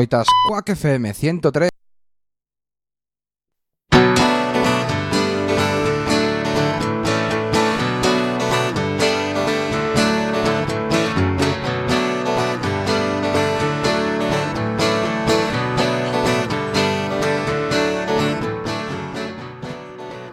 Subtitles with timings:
[0.00, 1.68] Oitas Quack FM 103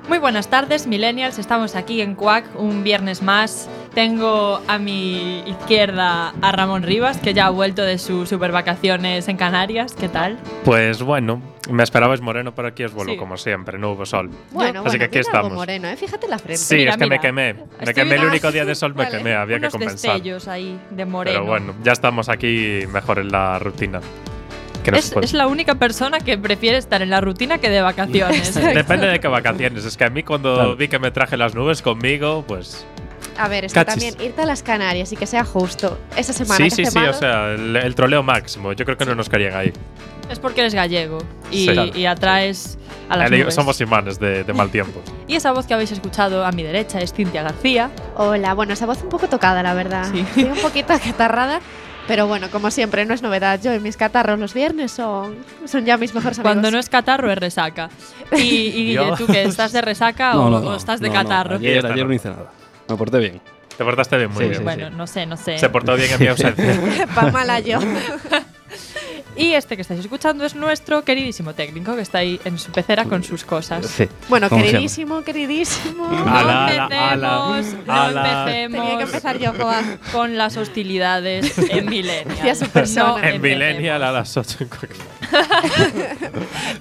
[0.07, 1.39] Muy buenas tardes, millennials.
[1.39, 3.67] Estamos aquí en Quack un viernes más.
[3.97, 9.27] Tengo a mi izquierda a Ramón Rivas, que ya ha vuelto de sus super vacaciones
[9.27, 9.95] en Canarias.
[9.99, 10.37] ¿Qué tal?
[10.63, 13.17] Pues bueno, me esperabais moreno, pero aquí os vuelvo Sí.
[13.17, 14.29] como siempre, no hubo sol.
[14.51, 15.53] Bueno, Así que bueno, aquí tiene algo estamos.
[15.53, 15.97] moreno, ¿eh?
[15.97, 16.57] Fíjate la frente.
[16.59, 17.21] Sí, Mira, es que me mira.
[17.21, 17.55] quemé.
[17.83, 19.17] Me quemé el único día de sol, me Vale.
[19.17, 20.11] quemé, había que Unos compensar.
[20.13, 21.39] destellos ahí de moreno.
[21.39, 23.99] Pero bueno, ya estamos aquí mejor en la rutina.
[24.83, 27.81] Que no Es, es la única persona que prefiere estar en la rutina que de
[27.81, 28.53] vacaciones.
[28.75, 29.85] Depende de qué vacaciones.
[29.85, 30.75] Es que a mí cuando Claro.
[30.75, 32.85] vi que me traje las nubes conmigo, pues...
[33.37, 36.57] A ver, es que también irte a las Canarias y que sea justo esa semana
[36.57, 38.73] Sí, sí, hace sí, o sea, el, el troleo máximo.
[38.73, 39.71] Yo creo que no nos querían ahí.
[40.29, 41.19] es porque eres gallego
[41.51, 41.71] y, Sí.
[41.73, 41.91] Claro.
[41.95, 42.77] y atraes
[43.09, 43.53] a las nubes.
[43.53, 45.01] Somos imanes de, de mal tiempo.
[45.27, 47.91] Y esa voz que habéis escuchado a mi derecha es Cintia García.
[48.15, 50.07] Hola, bueno, esa voz un poco tocada, la verdad.
[50.11, 50.21] Sí.
[50.21, 51.59] Estoy un poquito acatarrada,
[52.07, 53.59] pero bueno, como siempre, no es novedad.
[53.61, 55.35] Yo y mis catarros los viernes son,
[55.65, 56.53] son ya mis mejores amigos.
[56.53, 57.89] Cuando no es catarro es resaca.
[58.37, 61.09] Y, y Guille, ¿tú que estás de resaca No, o, no, no, o estás de
[61.11, 61.57] catarro?
[61.57, 62.07] Ayer, ayer ¿no?
[62.07, 62.51] no hice nada.
[62.89, 63.41] Me porté bien.
[63.77, 64.57] Te portaste bien, muy Sí, bien.
[64.57, 65.57] sí, bueno, no sé, no sé.
[65.59, 67.07] Se portó bien en mi ausencia.
[67.15, 67.79] Pa' mala yo.
[69.39, 73.05] Y este que estáis escuchando es nuestro queridísimo técnico que está ahí en su pecera
[73.05, 73.85] con sus cosas.
[73.85, 74.09] Sí.
[74.29, 76.07] Bueno, ¿Cómo se queridísimo, queridísimo.
[76.07, 78.29] No Ala, ala, empecemos, no ala.
[78.49, 79.83] empecemos Tenía que empezar yo, Joa.
[80.11, 82.55] con las hostilidades en Millennial.
[82.55, 83.21] Su persona.
[83.21, 83.39] No en.
[83.39, 84.69] Millennial a las 8 en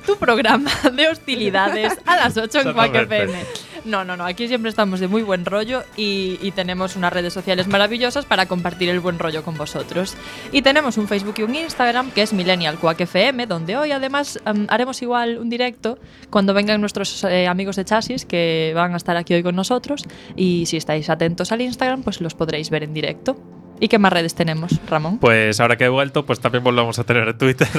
[0.07, 3.17] Tu programa de hostilidades a las 8 en Exactamente.
[3.23, 3.45] FM.
[3.87, 7.69] No, no, no, aquí siempre estamos de muy buen rollo y, tenemos unas redes sociales
[7.69, 10.17] maravillosas para compartir el buen rollo con vosotros.
[10.51, 14.41] Y tenemos un Facebook y un Instagram que es Millennial Quack FM, donde hoy además
[14.45, 15.99] em, haremos igual un directo
[16.31, 20.03] cuando vengan nuestros eh, amigos de Chasis que van a estar aquí hoy con nosotros.
[20.35, 23.37] Y si estáis atentos al Instagram, pues los podréis ver en directo.
[23.79, 25.19] ¿Y qué más redes tenemos, Ramón?
[25.19, 27.69] Pues ahora que he vuelto, pues también volvemos a tener en Twitter.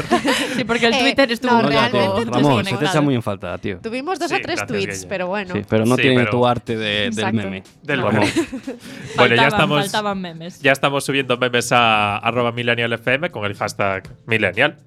[0.58, 3.22] Sí, porque el Eh, Twitter estuvo no, un poco Ramón, se te echa muy en
[3.22, 3.78] falta, tío.
[3.80, 5.08] Tuvimos dos Sí, o tres gracias, tweets, Guille.
[5.08, 5.54] pero bueno.
[5.54, 7.64] Sí, pero no Sí, tiene pero- tu arte de- del meme.
[7.84, 8.22] Del Ramón.
[8.22, 8.32] meme.
[9.18, 10.60] bueno, ya estamos, faltaban memes.
[10.62, 14.78] ya estamos subiendo memes a arroba millennialfm con el hashtag millennial.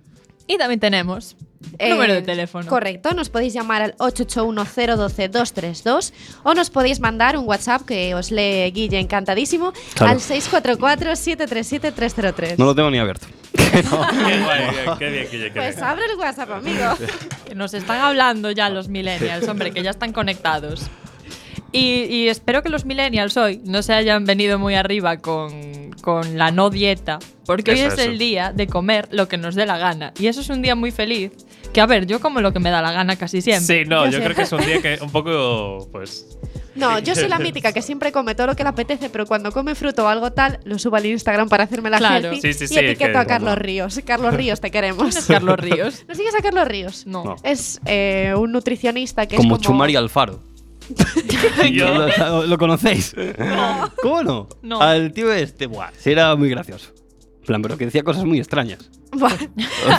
[0.53, 1.37] Y también tenemos
[1.79, 2.67] Eh, número de teléfono.
[2.69, 6.13] Correcto, nos podéis llamar al 881-012-232
[6.43, 10.13] o nos podéis mandar un WhatsApp que os lee Guille encantadísimo Claro.
[10.13, 12.57] al 644-737-303.
[12.59, 13.27] No lo tengo ni abierto.
[13.53, 14.63] qué guay,
[14.99, 15.85] qué bien, Guille, qué Pues bien.
[15.87, 16.97] abre el WhatsApp, amigo.
[17.55, 20.83] Nos están hablando ya los millennials, hombre, que ya están conectados.
[21.73, 26.37] Y, y espero que los millennials hoy no se hayan venido muy arriba con, con
[26.39, 28.03] la no dieta, porque hoy es eso.
[28.03, 30.13] el día de comer lo que nos dé la gana.
[30.19, 31.33] Y eso es un día muy feliz.
[31.73, 33.85] Que a ver, yo como lo que me da la gana casi siempre.
[33.85, 36.37] Sí, no, Yo creo que es un día que un poco, pues...
[36.75, 39.51] No, yo soy la mítica que siempre come todo lo que le apetece, pero cuando
[39.53, 42.31] come fruto o algo tal, lo subo al Instagram para hacerme la Claro.
[42.31, 44.01] selfie Sí, sí, y sí, etiqueto que- a Carlos Ríos.
[44.05, 45.09] Carlos Ríos, te queremos.
[45.09, 46.05] ¿Quién es Carlos Ríos?
[46.09, 47.07] ¿No sigues a Carlos Ríos?
[47.07, 47.25] No.
[47.25, 47.37] No.
[47.43, 50.41] Es eh, un nutricionista que Como es como Chumari Alfaro.
[51.73, 53.15] Yo- ¿Lo, lo conocéis?
[54.03, 54.49] ¿Cómo no?
[54.63, 54.81] No.
[54.81, 56.93] Al tío este, buah, sí era muy gracioso.
[57.41, 58.91] En plan, pero que decía cosas muy extrañas.
[59.13, 59.33] Buah.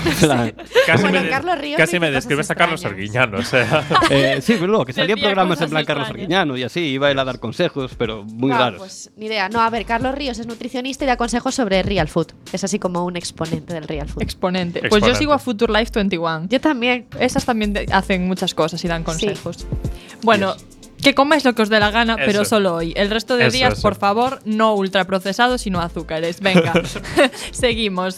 [0.05, 0.53] En plan,
[0.85, 3.15] Casi Bueno, me, Carlos Ríos casi dice me cosas describes a Carlos extrañas.
[3.17, 3.85] Arguiñano, o sea...
[4.09, 6.23] eh, sí, pero no, que salía en Decía programas en cosas plan Carlos extrañas.
[6.23, 8.77] Arguiñano y así, iba él a dar consejos, pero muy Ah, raros.
[8.79, 9.49] Pues ni idea.
[9.49, 12.27] No, a ver, Carlos Ríos es nutricionista y da consejos sobre real food.
[12.53, 14.21] Es así como un exponente del real food.
[14.21, 14.79] Exponente.
[14.79, 15.09] Pues Exponente.
[15.09, 16.45] yo sigo a Future Life 21.
[16.47, 17.07] Yo también.
[17.19, 19.65] Esas también de- hacen muchas cosas y dan consejos.
[20.21, 20.55] Bueno,
[21.01, 22.93] que comáis lo que os dé la gana, pero solo hoy.
[22.95, 26.39] El resto de Eso, días, por favor, no ultraprocesados, sino azúcares.
[26.41, 26.73] Venga,
[27.51, 28.17] seguimos.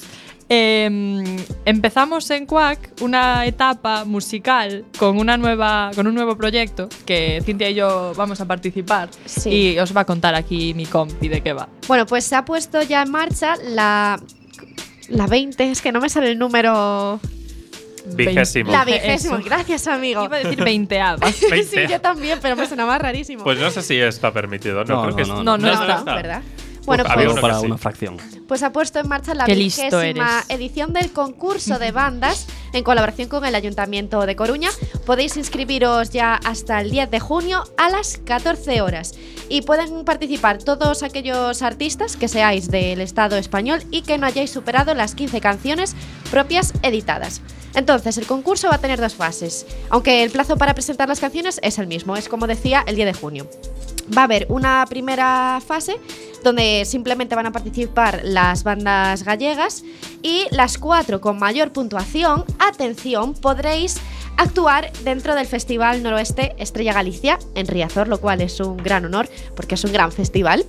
[0.50, 7.42] Eh, empezamos en Quack una etapa musical con una nueva con un nuevo proyecto que
[7.46, 9.50] Cintia y yo vamos a participar Sí.
[9.50, 11.70] y os va a contar aquí mi compi de qué va.
[11.88, 14.20] Bueno, pues se ha puesto ya en marcha la.
[15.10, 17.20] La 20, es que no me sale el número.
[18.05, 18.72] Vigésimo.
[18.72, 18.91] La Eso.
[18.91, 19.38] vigésimo.
[19.44, 20.26] Gracias, amigo.
[20.26, 21.32] Iba a decir veinteava.
[21.32, 23.44] sí, yo también, pero me sonaba rarísimo.
[23.44, 25.72] Pues no sé si está permitido, no, No, creo no, que no, es- no, no
[25.72, 26.03] está.
[26.16, 26.41] ¿verdad?
[26.85, 27.66] Bueno, había pues, uno para sí.
[27.66, 28.17] una fracción.
[28.47, 33.46] pues ha puesto en marcha la vigésima edición del concurso de bandas en colaboración con
[33.46, 34.70] el Ayuntamiento de Coruña.
[35.05, 39.14] Podéis inscribiros ya hasta el 10 de junio a las 14 horas.
[39.49, 44.52] Y pueden participar todos aquellos artistas que seáis del Estado español y que no hayáis
[44.52, 45.96] superado las 15 canciones
[46.31, 47.41] propias editadas.
[47.75, 51.59] Entonces, el concurso va a tener dos fases, aunque el plazo para presentar las canciones
[51.64, 53.47] es el mismo, es como decía, el 10 de junio.
[54.16, 56.00] Va a haber una primera fase
[56.44, 59.84] donde simplemente van a participar las bandas gallegas
[60.22, 63.97] y las cuatro con mayor puntuación, atención, podréis
[64.38, 69.29] actuar dentro del Festival Noroeste Estrella Galicia en Riazor, lo cual es un gran honor
[69.55, 70.66] porque es un gran festival.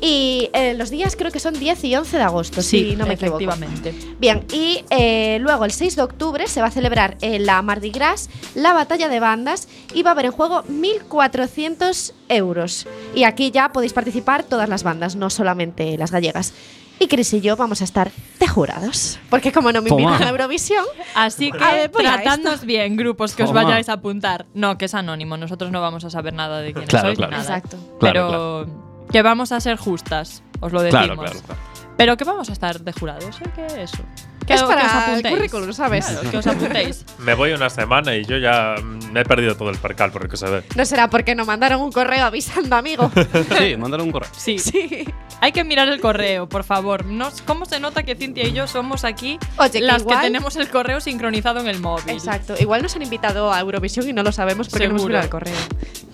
[0.00, 3.14] Y eh, los días creo que son 10 y 11 de agosto, si no me
[3.14, 3.38] equivoco.
[3.40, 3.94] efectivamente.
[4.18, 7.90] Bien, y eh, luego el 6 de octubre se va a celebrar en la Mardi
[7.90, 12.86] Gras la batalla de bandas y va a haber en juego 1.400 euros.
[13.14, 16.52] Y aquí ya podéis participar todas las bandas, no solamente las gallegas.
[16.98, 18.10] Y Chris y yo vamos a estar
[18.40, 19.18] de jurados.
[19.28, 20.00] Porque como no me Toma.
[20.00, 20.84] invitan a la Eurovisión,
[21.14, 23.64] Así que A ver, tratadnos bien, grupos que os Toma.
[23.64, 24.46] vayáis a apuntar.
[24.54, 27.32] No, que es anónimo, nosotros no vamos a saber nada de quiénes Claro, sois claro.
[27.32, 27.42] nada.
[27.42, 27.76] Exacto.
[28.00, 28.66] Pero
[29.10, 31.06] que vamos a ser justas, os lo decimos.
[31.06, 31.75] Claro, claro, claro.
[31.96, 33.50] Pero que vamos a estar de jurados, ¿eh?
[33.54, 33.98] Que eso.
[34.46, 35.34] Que, es que os para el apuntéis.
[35.34, 36.06] currículum, ¿sabes?
[36.06, 37.04] Claro, que os apuntéis.
[37.18, 40.22] Me voy una semana y yo ya mm, me he perdido todo el percal, por
[40.22, 40.62] lo que se ve.
[40.76, 43.10] No será porque nos mandaron un correo avisando, amigo.
[43.58, 44.30] Sí, mándale un correo.
[44.36, 44.58] Sí.
[44.60, 45.04] sí.
[45.40, 47.04] Hay que mirar el correo, por favor.
[47.06, 50.26] No, ¿Cómo se nota que Cintia y yo somos aquí Oye, que las igual- que
[50.26, 52.10] tenemos el correo sincronizado en el móvil?
[52.10, 52.54] Exacto.
[52.60, 55.08] Igual nos han invitado a Eurovisión y no lo sabemos porque no hemos Seguro.
[55.12, 55.56] mirado el correo.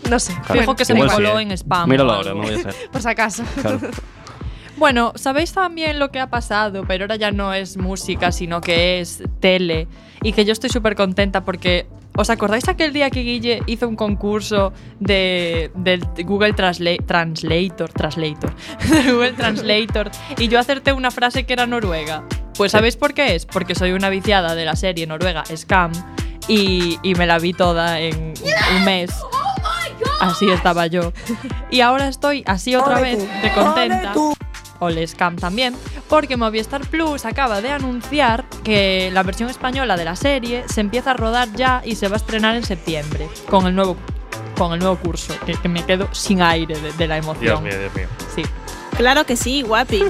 [0.08, 0.32] No sé.
[0.32, 1.42] Fijo Bueno, que se me Igual sí, coló ¿eh?
[1.42, 1.88] en spam.
[1.88, 2.74] Míralo ahora, no voy a ser.
[2.90, 3.42] por si acaso.
[3.60, 3.78] Claro.
[4.76, 9.00] Bueno, sabéis también lo que ha pasado, pero ahora ya no es música, sino que
[9.00, 9.86] es tele.
[10.22, 11.86] Y que yo estoy súper contenta porque.
[12.14, 17.88] ¿Os acordáis aquel día que Guille hizo un concurso de, del Google Transla- Translator?
[17.90, 18.52] Translator.
[18.90, 20.10] de Google Translator.
[20.36, 22.22] Y yo acerté una frase que era noruega.
[22.54, 23.46] Pues ¿sabéis por qué es?
[23.46, 25.90] Porque soy una viciada de la serie noruega Scam.
[26.48, 28.34] Y, y me la vi toda en
[28.76, 29.10] un mes.
[30.20, 31.14] Así estaba yo.
[31.70, 34.12] Y ahora estoy así otra vez de contenta.
[34.82, 35.74] Ole Scam también,
[36.08, 41.12] porque Movistar Plus acaba de anunciar que la versión española de la serie se empieza
[41.12, 43.96] a rodar ya y se va a estrenar en septiembre con el nuevo
[44.56, 47.64] con el nuevo curso, que, que me quedo sin aire de, de la Dios emoción.
[47.64, 48.06] mío, Dios mío.
[48.34, 48.42] Sí.
[48.96, 50.04] Claro que sí, guapi.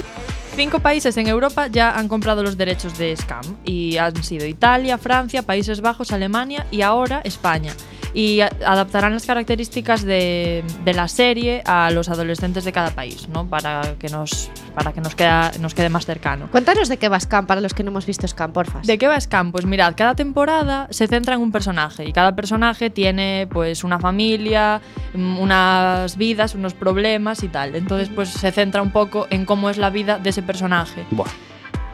[0.55, 4.99] Cinco países en Europa ya han comprado los derechos de Scam y han sido Italia,
[4.99, 7.73] Francia, Países Bajos, Alemania y ahora España.
[8.13, 13.47] Y adaptarán las características de, de la serie a los adolescentes de cada país, ¿no?
[13.47, 16.47] Para que nos, para que nos, queda, nos quede más cercano.
[16.51, 18.81] Cuéntanos de qué va Scam para los que no hemos visto Scam, porfa.
[18.83, 19.51] ¿De qué va Scam?
[19.51, 23.97] Pues mirad, cada temporada se centra en un personaje y cada personaje tiene pues una
[23.97, 24.79] familia,
[25.15, 27.75] mm, unas vidas, unos problemas y tal.
[27.75, 31.05] Entonces pues se centra un poco en cómo es la vida de ese personaje.
[31.11, 31.29] Buah.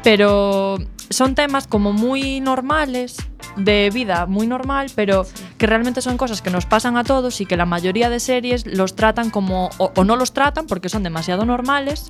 [0.04, 0.78] Pero
[1.10, 3.18] son temas como muy normales,
[3.56, 5.26] de vida muy normal, pero
[5.58, 8.66] que realmente son cosas que nos pasan a todos y que la mayoría de series
[8.66, 12.08] los tratan como, o, o no los tratan porque son demasiado normales,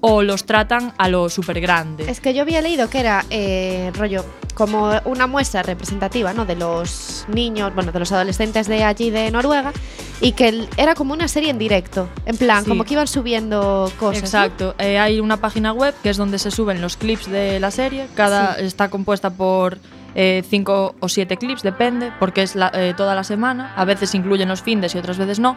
[0.00, 2.10] o los tratan a lo súper grande.
[2.10, 4.24] Es que yo había leído que era eh, rollo
[4.54, 6.44] como una muestra representativa ¿no?
[6.44, 9.72] de los niños, bueno, de los adolescentes de allí de Noruega
[10.20, 12.68] y que era como una serie en directo, en plan, Sí.
[12.68, 14.22] como que iban subiendo cosas.
[14.22, 14.74] Exacto.
[14.78, 18.06] Eh, hay una página web que es donde se suben los clips de la serie.
[18.14, 19.78] Cada está compuesta por
[20.14, 23.72] eh, cinco o siete clips, depende, porque es la- eh, toda la semana.
[23.76, 25.56] A veces incluyen los findes y otras veces no.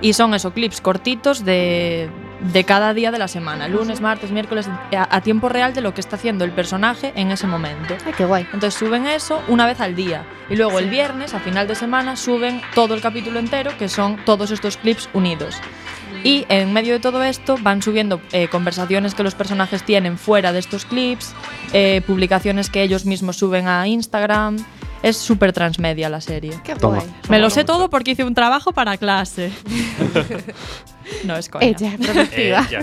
[0.00, 2.10] Y son esos clips cortitos de,
[2.52, 5.94] de cada día de la semana, lunes, martes, miércoles, a, a tiempo real de lo
[5.94, 7.94] que está haciendo el personaje en ese momento.
[8.04, 8.44] Ay, qué guay.
[8.52, 10.24] Entonces suben eso una vez al día.
[10.50, 14.16] Y luego el viernes, a final de semana, suben todo el capítulo entero, que son
[14.26, 15.56] todos estos clips unidos.
[16.24, 20.52] Y en medio de todo esto van subiendo eh, conversaciones que los personajes tienen fuera
[20.54, 21.34] de estos clips,
[21.74, 24.56] eh, publicaciones que ellos mismos suben a Instagram.
[25.04, 26.52] Es súper transmedia la serie.
[26.64, 26.96] Qué Toma.
[26.96, 27.10] guay.
[27.28, 29.52] Me lo sé todo porque hice un trabajo para clase.
[31.24, 31.66] no es coña.
[31.66, 32.66] Ella, productiva.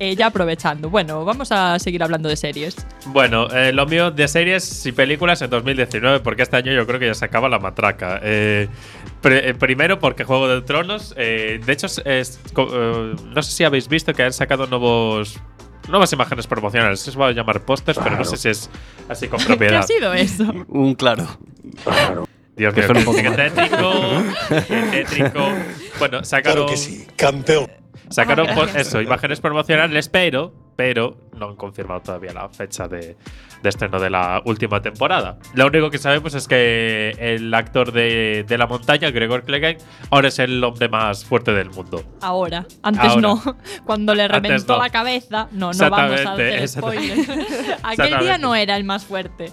[0.00, 0.12] Ya.
[0.12, 0.90] Ya aprovechando.
[0.90, 2.76] Bueno, vamos a seguir hablando de series.
[3.06, 7.00] Bueno, eh, lo mío de series y películas en 2019, porque este año yo creo
[7.00, 8.20] que ya se acaba la matraca.
[8.22, 8.68] Eh,
[9.20, 13.42] pre- eh, primero porque Juego de Tronos, eh, de hecho, es- es co- eh, no
[13.42, 15.40] sé si habéis visto que han sacado nuevos
[15.88, 17.00] nuevas imágenes promocionales.
[17.00, 18.70] Se va a llamar pósters, pero no sé si es
[19.08, 19.78] así con ¿Qué propiedad.
[19.80, 20.44] ha sido eso?
[20.68, 21.26] Un claro.
[22.56, 23.36] Dios mío, qué, poco qué más.
[23.36, 23.92] tétrico,
[24.68, 25.48] qué tétrico.
[25.98, 27.70] Bueno, sacaron, Claro que sí, campeón.
[28.10, 33.16] sacaron Ah, eso, imágenes promocionales, pero, pero no han confirmado todavía la fecha de,
[33.62, 35.36] de estreno de la última temporada.
[35.54, 39.78] Lo único que sabemos es que el actor de, de la montaña, Gregor Clegane,
[40.10, 42.04] ahora es el hombre más fuerte del mundo.
[42.20, 42.64] Ahora.
[42.84, 43.20] Antes Ahora.
[43.20, 43.42] no.
[43.84, 44.82] Cuando le reventó no.
[44.84, 45.48] la cabeza.
[45.50, 47.28] No, no vamos a hacer spoilers.
[47.82, 49.50] Aquel día no era el más fuerte.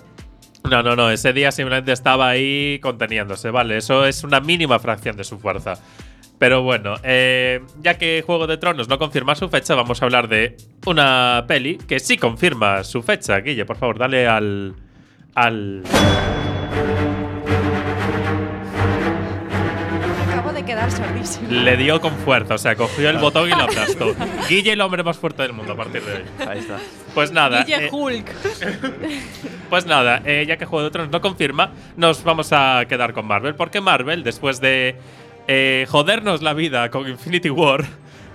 [0.69, 3.77] No, no, no, ese día simplemente estaba ahí conteniéndose, ¿vale?
[3.77, 5.79] Eso es una mínima fracción de su fuerza.
[6.37, 10.27] Pero bueno, eh, ya que Juego de Tronos no confirma su fecha, vamos a hablar
[10.27, 13.39] de una peli que sí confirma su fecha.
[13.39, 14.75] Guille, por favor, dale al.
[15.33, 15.83] al.
[20.29, 21.47] Acabo de que quedar sordísimo.
[21.49, 24.13] Le dio con fuerza, o sea, cogió el botón y lo aplastó.
[24.49, 26.23] Guille, el hombre más fuerte del mundo a partir de hoy.
[26.47, 26.79] Ahí está.
[27.13, 27.63] Pues nada.
[27.63, 28.31] Guille eh, Hulk.
[29.69, 33.25] Pues nada, eh, ya que Juego de Tronos no confirma, nos vamos a quedar con
[33.25, 33.55] Marvel.
[33.55, 34.95] Porque Marvel, después de
[35.47, 37.85] eh, jodernos la vida con Infinity War,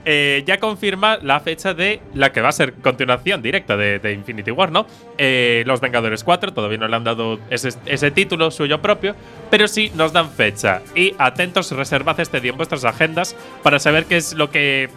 [0.04, 4.12] eh, ya confirma la fecha de la que va a ser continuación directa de, de
[4.12, 4.86] Infinity War, ¿no?
[5.18, 9.14] Eh, Los Vengadores 4, todavía no le han dado ese, ese título suyo propio,
[9.50, 10.80] pero sí nos dan fecha.
[10.94, 14.88] Y atentos, reservad este día en vuestras agendas para saber qué es lo que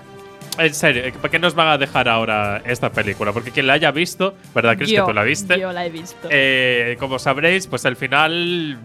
[0.57, 3.33] en serio, ¿por qué nos van a dejar ahora esta película?
[3.33, 4.91] Porque quien la haya visto, ¿verdad, Chris?
[4.91, 5.59] Que tú la viste.
[5.59, 6.27] Yo la he visto.
[6.29, 8.77] Eh, como sabréis, pues al final.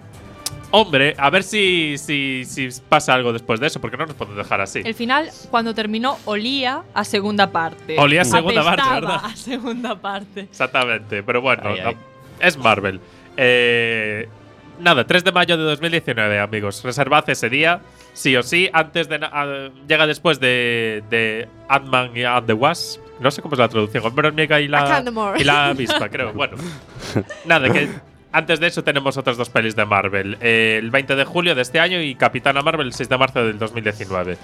[0.71, 4.37] Hombre, a ver si, si, si pasa algo después de eso, porque no nos podemos
[4.37, 4.83] dejar así.
[4.85, 7.99] El final, cuando terminó, olía a segunda parte.
[7.99, 9.21] Olía a segunda parte, ¿verdad?
[9.25, 10.41] A segunda parte.
[10.41, 11.95] Exactamente, pero bueno, Ay, ay.
[11.95, 12.01] no,
[12.47, 13.01] es Marvel.
[13.37, 14.29] Eh,
[14.79, 16.85] nada, 3 de mayo de 2019, amigos.
[16.85, 17.81] Reservad ese día,
[18.13, 18.69] sí o sí.
[18.73, 19.21] Antes de.
[19.89, 23.01] llega después de, de Ant-Man y and the Wasp.
[23.21, 24.05] No sé cómo es la traducción.
[24.05, 25.03] Hombre hormiga y la,
[25.39, 26.33] y la avispa, creo.
[26.35, 26.57] Bueno,
[27.47, 27.89] nada, que
[28.33, 30.37] antes de eso tenemos otras dos pelis de Marvel.
[30.41, 33.45] Eh, el 20 de julio de este año y Capitana Marvel el 6 de marzo
[33.45, 34.37] del 2019.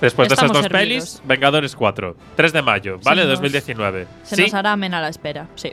[0.00, 0.80] Después de esas dos servidos.
[0.80, 2.16] pelis, Vengadores 4.
[2.36, 3.22] 3 de mayo, ¿vale?
[3.22, 4.06] nos- 2019.
[4.22, 4.42] Se ¿Sí?
[4.42, 5.72] nos hará amena la espera, sí.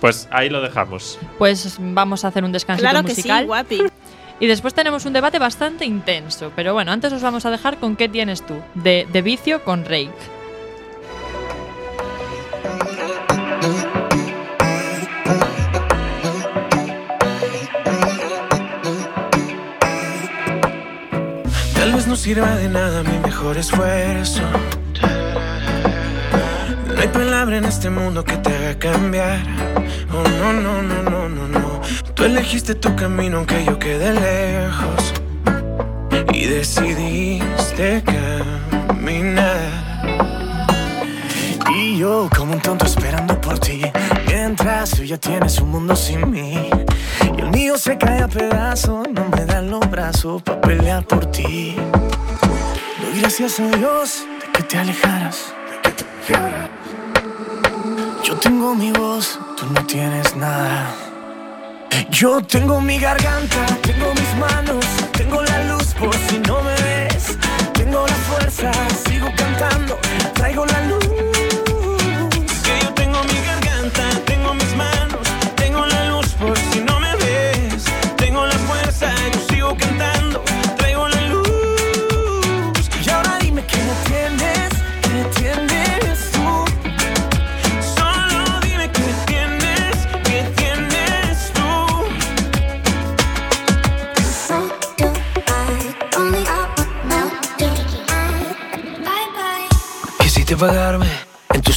[0.00, 1.18] Pues ahí lo dejamos.
[1.38, 3.46] Pues vamos a hacer un descansito Claro que sí, musical.
[3.46, 3.82] guapi.
[4.40, 6.52] y después tenemos un debate bastante intenso.
[6.54, 9.84] Pero bueno, antes os vamos a dejar con qué tienes tú, de, de vicio con
[9.84, 10.10] Rake.
[22.14, 24.42] No sirva de nada mi mejor esfuerzo.
[26.94, 29.40] No hay palabra en este mundo que te haga cambiar.
[30.12, 31.80] Oh, no, no, no, no, no, no.
[32.14, 35.12] Tú elegiste tu camino aunque yo quedé lejos.
[36.32, 39.58] Y decidiste caminar.
[41.76, 43.82] Y yo como un tonto esperando por ti.
[44.28, 46.83] Mientras tú ya tienes un mundo sin mí.
[47.44, 49.06] El mío se cae a pedazos.
[49.12, 51.76] No me dan los brazos para pelear por ti.
[53.00, 55.52] Doy gracias a Dios de que te alejaras.
[55.70, 56.70] de que te alejaras.
[58.24, 60.86] Yo tengo mi voz, tú no tienes nada.
[62.10, 67.36] Yo tengo mi garganta, tengo mis manos, tengo la luz por si no me ves.
[67.74, 68.72] Tengo la fuerza,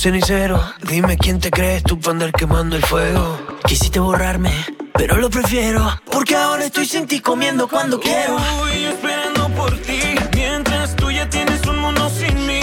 [0.08, 0.58] cenicero.
[0.90, 3.38] Dime quién te crees tú para andar quemando el fuego.
[3.66, 4.54] Quisiste borrarme,
[4.94, 5.82] pero lo prefiero.
[6.10, 8.38] Porque ahora estoy sin ti comiendo cuando quiero.
[8.38, 10.00] Estoy esperando por ti.
[10.34, 12.62] Mientras tú ya tienes un mundo sin mí.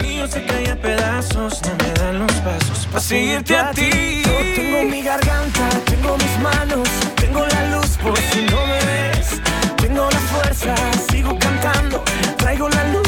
[0.00, 1.60] Mío se cae a pedazos.
[1.66, 4.22] No me dan los pasos para seguirte a ti.
[4.24, 6.88] Yo tengo mi garganta, tengo mis manos.
[7.16, 9.42] Tengo la luz por si no me ves.
[9.76, 10.74] Tengo la fuerza,
[11.10, 12.02] sigo cantando.
[12.38, 13.07] Traigo la luz.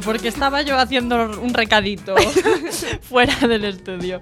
[0.00, 2.14] Porque estaba yo haciendo un recadito
[3.02, 4.20] fuera del estudio.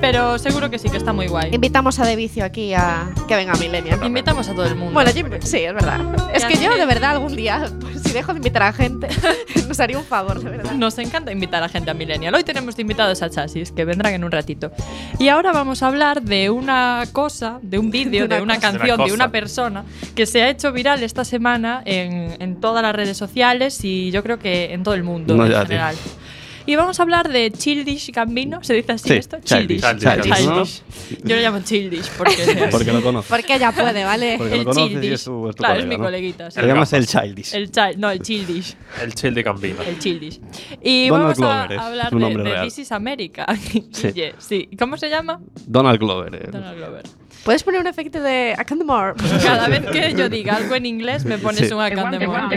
[0.00, 1.54] Pero seguro que sí, que está muy guay.
[1.54, 3.98] Invitamos a De Vicio aquí a que venga Millennial.
[4.04, 4.92] Invitamos a todo el mundo.
[4.92, 6.00] Bueno, yo- sí, es verdad.
[6.34, 7.70] Es que yo, de verdad, algún día,
[8.16, 9.08] dejo de invitar a gente,
[9.68, 10.72] nos haría un favor, de verdad.
[10.72, 12.34] Nos encanta invitar a gente a Millennial.
[12.34, 14.72] Hoy tenemos de invitados a Chasis, que vendrán en un ratito.
[15.18, 18.72] Y ahora vamos a hablar de una cosa, de un vídeo, de una cosa.
[18.72, 22.82] canción, Una de una persona que se ha hecho viral esta semana en, en todas
[22.82, 25.78] las redes sociales y yo creo que en todo el mundo No, en ya, tío.
[26.66, 29.38] Y vamos a hablar de Childish Gambino, ¿se dice así Sí, esto?
[29.42, 30.82] Childish, Childish, Childish.
[31.22, 33.30] Yo lo llamo Childish porque, Porque lo conoces.
[33.30, 34.34] Porque ella puede, ¿vale?
[34.36, 35.12] Porque el lo conoces y Childish.
[35.12, 36.04] es tu, es tu claro, colega, es mi ¿no?
[36.04, 36.50] coleguita.
[36.50, 36.60] sí.
[36.60, 37.54] Te llamas el Childish.
[37.54, 38.76] El child, no, el Childish.
[39.02, 39.82] El chill de Gambino.
[39.82, 40.40] El Childish.
[40.82, 42.64] Y Donald vamos a Glover hablar su de, nombre de real.
[42.66, 43.46] This is America.
[43.92, 44.12] Sí.
[44.38, 44.68] Sí.
[44.78, 45.40] ¿Cómo se llama?
[45.66, 46.34] Donald Glover.
[46.34, 46.48] eh.
[46.50, 47.02] Donald Glover.
[47.44, 49.14] Puedes poner un efecto de I can't more.
[49.44, 51.72] Cada vez que yo diga algo en inglés me pones Sí.
[51.72, 52.56] un Acandemore.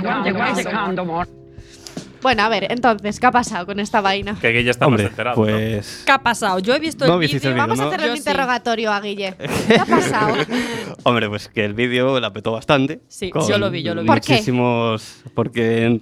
[2.21, 4.37] Bueno, a ver, entonces, ¿qué ha pasado con esta vaina?
[4.39, 5.37] Que Guille está más Hombre, enterado.
[5.37, 5.43] ¿no?
[5.45, 6.03] pues.
[6.05, 6.59] ¿Qué ha pasado?
[6.59, 7.55] Yo he visto No el vídeo.
[7.55, 8.21] Vamos a hacerle Yo un sí.
[8.21, 9.35] interrogatorio a Guille.
[9.67, 10.35] ¿Qué ha pasado?
[11.03, 13.01] Hombre, pues que el vídeo la petó bastante.
[13.07, 14.07] Sí, yo lo vi, yo lo vi.
[14.07, 14.33] ¿Por qué?
[14.33, 15.21] Muchísimos.
[15.33, 16.01] Porque.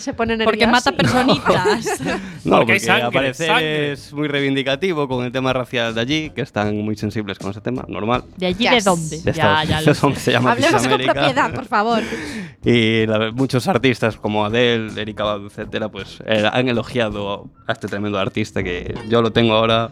[0.00, 0.50] Se pone nervioso.
[0.50, 2.00] Porque mata personitas.
[2.42, 3.92] No, Porque porque sangre, al parecer sangre.
[3.92, 7.60] es muy reivindicativo con el tema racial de allí, que están muy sensibles con ese
[7.60, 8.24] tema, normal.
[8.38, 8.70] ¿De allí Yes.
[8.72, 9.20] de dónde?
[9.20, 10.00] De Ya, ya lo sé.
[10.00, 12.02] donde se llama Hablemos con propiedad, por favor.
[12.64, 17.88] Y la- muchos artistas como Adele, Erika Badu, etcétera, pues eh, han elogiado a este
[17.88, 19.90] tremendo artista que yo lo tengo ahora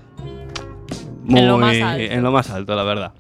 [1.24, 2.02] muy, En lo más alto.
[2.02, 3.12] en lo más alto, la verdad.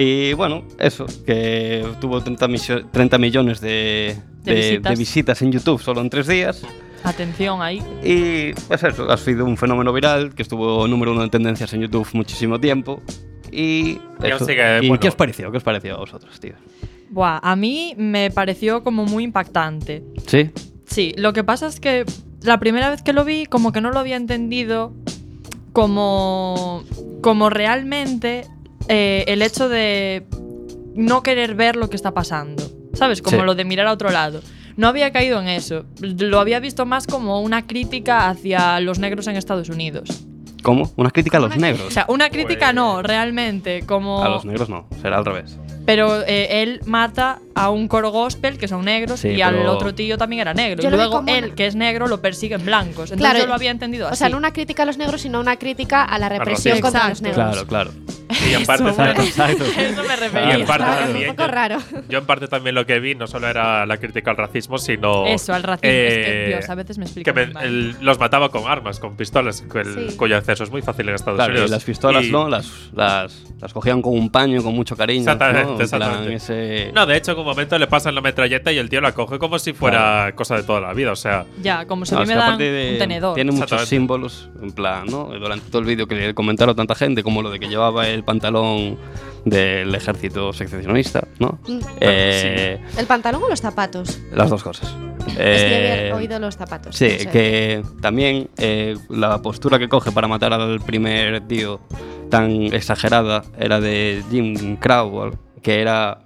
[0.00, 4.90] Y bueno, eso, que tuvo 30, misio- 30 millones de, De de- visitas.
[4.92, 6.62] de visitas en YouTube solo en tres días.
[7.02, 7.82] Atención ahí.
[8.04, 11.80] Y pues eso, ha sido un fenómeno viral que estuvo número uno en tendencias en
[11.82, 13.02] YouTube muchísimo tiempo.
[13.50, 14.36] Y, Y eso.
[14.36, 15.00] aún sigue, ¿Y bueno.
[15.00, 15.50] qué os pareció?
[15.50, 16.52] ¿Qué os pareció a vosotros, tío?
[17.10, 20.04] Buah, a mí me pareció como muy impactante.
[20.26, 20.50] ¿Sí?
[20.86, 22.04] Sí, lo que pasa es que
[22.42, 24.92] la primera vez que lo vi, como que no lo había entendido
[25.72, 26.84] como,
[27.22, 28.46] como realmente
[28.88, 30.24] eh, el hecho de
[30.94, 32.62] no querer ver lo que está pasando.
[32.94, 33.22] ¿Sabes?
[33.22, 33.44] Como Sí.
[33.44, 34.40] lo de mirar a otro lado.
[34.76, 35.84] No había caído en eso.
[36.00, 40.24] Lo había visto más como una crítica hacia los negros en Estados Unidos.
[40.62, 40.90] ¿Cómo?
[40.96, 41.86] Una crítica a los negros.
[41.86, 44.22] O sea, una crítica Pues- no, realmente, como...
[44.24, 45.56] A los negros no, será al revés.
[45.86, 49.94] Pero eh, él mata a un coro gospel, que son negros, Sí, y al otro
[49.94, 50.82] tío también era negro.
[50.82, 53.10] Yo y luego como él, una- que es negro, lo persiguen blancos.
[53.10, 54.14] Entonces Claro, yo lo había entendido así.
[54.14, 57.08] O sea, no una crítica a los negros, sino una crítica a la represión contra
[57.08, 57.66] los negros.
[57.66, 57.90] Claro, claro.
[58.50, 59.64] Y en parte, Exacto, exacto.
[59.78, 60.54] Eso me y refería.
[60.54, 61.78] en parte Claro, también, un poco yo- raro.
[62.08, 65.26] Yo en parte también lo que vi no solo era la crítica al racismo, sino...
[65.26, 65.88] Eso, al racismo.
[65.90, 69.00] es que, eh, Dios, a veces me explica que me- el- los mataba con armas,
[69.00, 70.16] con pistolas, el- Sí.
[70.16, 71.70] cuyo acceso es muy fácil en Estados Claro, y Unidos.
[71.70, 72.48] las pistolas, Y- ¿no?
[72.48, 75.20] Las, las, las cogían con un paño, con mucho cariño.
[75.20, 75.80] Exactamente, ¿no?
[75.80, 76.34] Exactamente.
[76.34, 79.38] ese- No, de hecho, un momento le pasan la metralleta y el tío la coge
[79.38, 80.36] como si fuera Claro.
[80.36, 81.12] cosa de toda la vida.
[81.12, 83.34] O sea, Ya, como si No, a mí me dan de- un tenedor.
[83.34, 85.24] Tiene muchos símbolos, en plan, ¿no?
[85.38, 88.22] Durante todo el vídeo que le comentaron tanta gente, como lo de que llevaba el
[88.24, 88.98] pantalón
[89.44, 91.58] del ejército seccionista, ¿no?
[91.66, 91.78] Mm.
[92.00, 94.20] Eh, ¿El pantalón o los zapatos?
[94.32, 94.94] Las dos cosas.
[95.28, 96.96] Es que Eh, había oído los zapatos.
[96.96, 97.28] Sí, no sé.
[97.30, 101.80] que también eh, la postura que coge para matar al primer tío
[102.30, 105.30] tan exagerada era de Jim Crow,
[105.62, 106.18] que era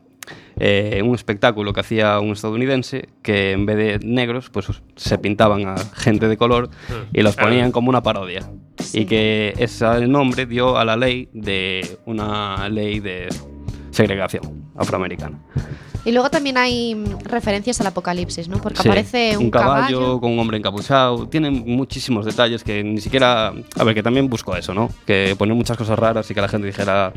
[0.56, 5.66] eh, un espectáculo que hacía un estadounidense que en vez de negros pues se pintaban
[5.66, 6.70] a gente de color
[7.12, 8.48] y los ponían como una parodia.
[8.92, 13.28] Y que ese nombre dio a la ley de una ley de
[13.90, 15.38] segregación afroamericana.
[16.04, 18.58] Y luego también hay referencias al apocalipsis, ¿no?
[18.58, 21.28] Porque Sí, aparece un, caballo, con un hombre encapuchado.
[21.28, 23.52] Tienen muchísimos detalles que ni siquiera.
[23.78, 24.88] A ver, que también busco eso, ¿no?
[25.06, 27.12] Que poner muchas cosas raras y que la gente dijera.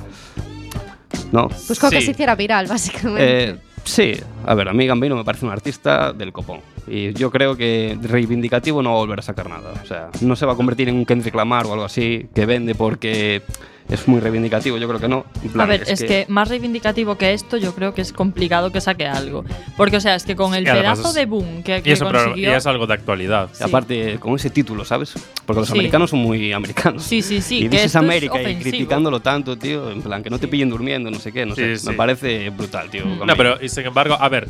[1.32, 1.48] No.
[1.68, 2.06] Buscó que Sí.
[2.08, 3.50] se hiciera viral, básicamente.
[3.50, 4.14] Eh, sí,
[4.46, 6.60] a ver, a mí Gambino me parece un artista del copón.
[6.88, 9.74] Y yo creo que reivindicativo no va a volver a sacar nada.
[9.84, 12.46] O sea, no se va a convertir en un Kendrick Lamar o algo así que
[12.46, 13.42] vende porque
[13.90, 14.78] es muy reivindicativo.
[14.78, 15.26] Yo creo que no.
[15.44, 16.26] En A plan, ver, es, que...
[16.28, 19.46] más reivindicativo que esto, yo creo que es complicado que saque algo.
[19.78, 21.92] Porque, o sea, es que con el Y pedazo es- de boom que, y, que
[21.92, 22.52] es un programa- consiguió.
[22.52, 23.50] y es algo de actualidad.
[23.54, 23.64] Sí.
[23.64, 25.14] Aparte, con ese título, ¿sabes?
[25.46, 25.74] Porque los Sí.
[25.74, 27.04] americanos son muy americanos.
[27.04, 29.92] Sí, sí, sí, Y que dices es América y criticándolo tanto, tío.
[29.92, 31.78] En plan, que no te pillen durmiendo, no sé qué, no Sí, sé.
[31.78, 31.88] sí.
[31.90, 33.06] Me parece brutal, tío.
[33.06, 33.26] Mm.
[33.28, 34.48] No, pero y sin embargo, a ver,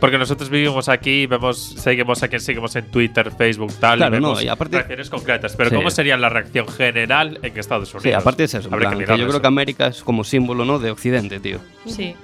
[0.00, 4.20] porque nosotros vivimos aquí, vemos, seguimos a quien seguimos en Twitter, Facebook, tal, Claro, y
[4.20, 5.54] vemos no, y aparte- reacciones concretas.
[5.56, 5.76] Pero Sí.
[5.76, 8.02] ¿cómo sería la reacción general en Estados Unidos?
[8.04, 8.68] Sí, aparte es eso.
[8.70, 10.78] plan, que que yo creo que América es como símbolo, ¿no?
[10.78, 11.58] De Occidente, tío.
[11.86, 12.14] Sí.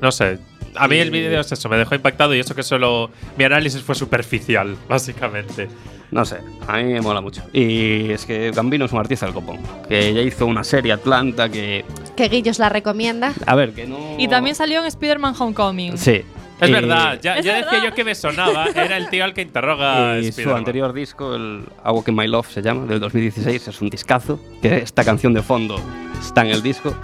[0.00, 0.38] No sé.
[0.74, 3.10] A mí Y- el vídeo es eso, me dejó impactado y eso que solo.
[3.36, 5.68] Mi análisis fue superficial, básicamente.
[6.10, 7.42] No sé, a mí me mola mucho.
[7.54, 9.58] Y es que Gambino es un artista del copón.
[9.88, 11.84] Que ya hizo una serie Atlanta que.
[12.16, 13.32] Que Guillos la recomienda.
[13.46, 14.16] A ver, que no.
[14.18, 15.96] Y también salió en Spider-Man Homecoming.
[15.96, 16.22] Sí.
[16.62, 17.88] Es Eh, verdad, ya, Es ya decía verdad.
[17.88, 18.66] yo que me sonaba.
[18.74, 22.62] Era el tío al que interroga Y su anterior disco, el Awoken My Love se
[22.62, 25.76] llama, del 2016, es un discazo, que esta canción de fondo
[26.20, 26.94] está en el disco.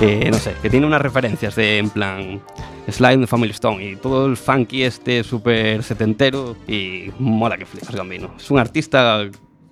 [0.00, 2.40] Eh, no sé, que tiene unas referencias de, en plan,
[2.88, 7.94] Slide de Family Stone y todo el funky este súper setentero y mola que flipas
[7.94, 8.34] Gambino.
[8.36, 9.24] Es un artista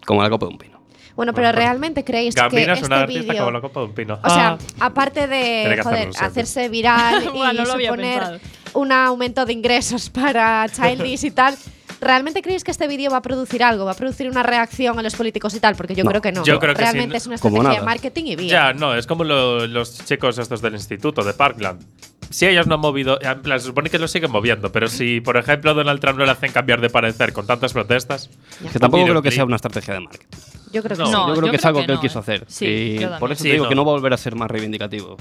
[0.06, 0.80] como la copa de un pino.
[1.16, 3.38] Bueno, pero realmente creéis Gambino que es una este artista vídeo...
[3.44, 4.18] como la copa de un pino.
[4.22, 4.58] O sea, Ah.
[4.87, 8.40] aparte de joder, hacerse viral y Bueno, no suponer.
[8.74, 11.56] Un aumento de ingresos para Childish y tal,
[12.00, 13.85] ¿realmente creéis que este vídeo va a producir algo?
[13.85, 15.76] ¿Va a producir una reacción a los políticos y tal?
[15.76, 16.44] Porque yo No, creo que no.
[16.44, 17.16] yo creo que realmente sí.
[17.18, 18.48] es una estrategia de marketing y bien.
[18.50, 21.82] Ya, no, es como lo- los chicos estos del instituto de Parkland.
[22.30, 25.20] Si ellos no han movido, en plan, se supone que lo siguen moviendo, pero si,
[25.20, 28.30] por ejemplo, Donald Trump no le hacen cambiar de parecer con tantas protestas,
[28.72, 30.38] Que tampoco creo que sea una estrategia de marketing.
[30.72, 31.12] Yo creo que No, sí.
[31.12, 32.22] No, yo creo yo que es algo que que, él no, quiso ¿eh?
[32.22, 32.44] hacer.
[32.48, 33.68] Sí, y yo por eso Sí, te digo no.
[33.68, 35.16] que no va a volver a ser más reivindicativo.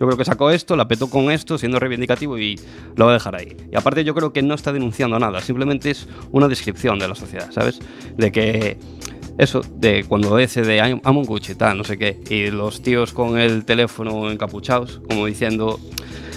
[0.00, 2.58] Yo creo que sacó esto, la petó con esto, siendo reivindicativo y
[2.96, 3.56] lo va a dejar ahí.
[3.72, 7.14] Y aparte yo creo que no está denunciando nada, simplemente es una descripción de la
[7.14, 7.78] sociedad, ¿sabes?
[8.16, 8.76] De que
[9.38, 12.82] eso, de cuando ese de "I'm I'm un Gucci, tal, no sé qué, y los
[12.82, 15.78] tíos con el teléfono encapuchados, como diciendo...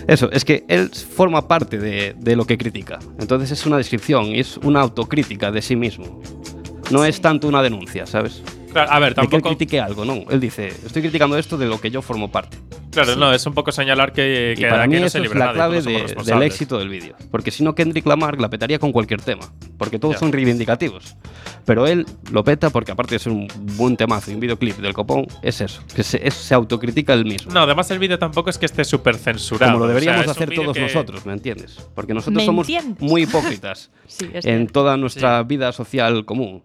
[0.07, 2.97] Eso, es que él forma parte de, de lo que critica.
[3.19, 6.21] Entonces es una descripción y es una autocrítica de sí mismo.
[6.91, 8.41] No es tanto una denuncia, ¿sabes?
[8.85, 9.49] Claro, a ver, de que él tampoco.
[9.55, 10.23] critique algo, no.
[10.29, 12.57] Él dice, estoy criticando esto de lo que yo formo parte.
[12.91, 15.29] Claro, no, es un poco señalar que, Y que para mí no eso se es
[15.33, 17.15] la nadie, clave de- del éxito del vídeo.
[17.29, 19.51] Porque si no, Kendrick Lamar la petaría con cualquier tema.
[19.77, 20.19] Porque todos Ya.
[20.19, 21.15] son reivindicativos.
[21.65, 24.93] Pero él lo peta porque aparte de ser un buen temazo y un videoclip del
[24.93, 25.83] copón, es eso.
[25.95, 27.51] Que se, es- se autocritica él mismo.
[27.51, 29.73] No, además el vídeo tampoco es que esté súper censurado.
[29.73, 31.77] como lo o sea, deberíamos es un hacer todos que- nosotros, ¿me entiendes?
[31.93, 33.01] Porque nosotros ¿Me somos entiendes?
[33.01, 36.63] muy hipócritas Sí, en toda nuestra vida social común.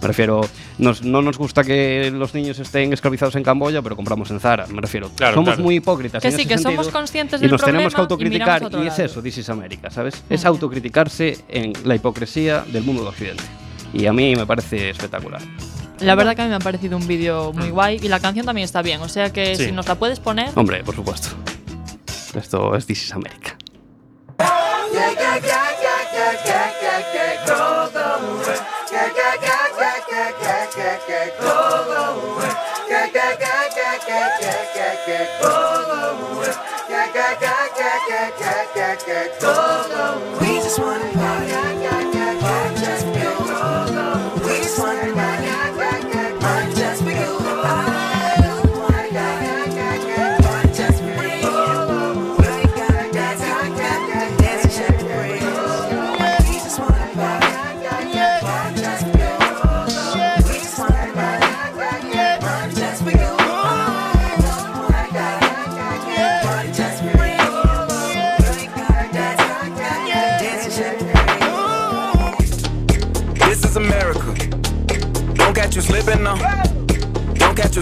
[0.00, 0.40] Me refiero,
[0.78, 4.66] nos- no nos gusta que los niños estén esclavizados en Camboya, pero compramos en Zara.
[4.66, 5.62] Me refiero, Claro, somos claro.
[5.62, 6.22] muy hipócritas.
[6.22, 8.30] Que en sí, ese que sentido, somos conscientes y del nos tenemos que problema y
[8.30, 10.22] miramos autocriticar otro y, es eso, This is America, ¿sabes?
[10.30, 10.48] Es Ujú.
[10.48, 13.44] autocriticarse en la hipocresía del mundo de Occidente.
[13.92, 15.42] Y a mí me parece espectacular.
[15.98, 18.46] La verdad que a mí me ha parecido un vídeo muy guay y la canción
[18.46, 19.02] también está bien.
[19.02, 19.66] O sea que Sí.
[19.66, 20.48] si nos la puedes poner.
[20.54, 21.28] Hombre, por supuesto.
[22.34, 23.54] Esto es This is America.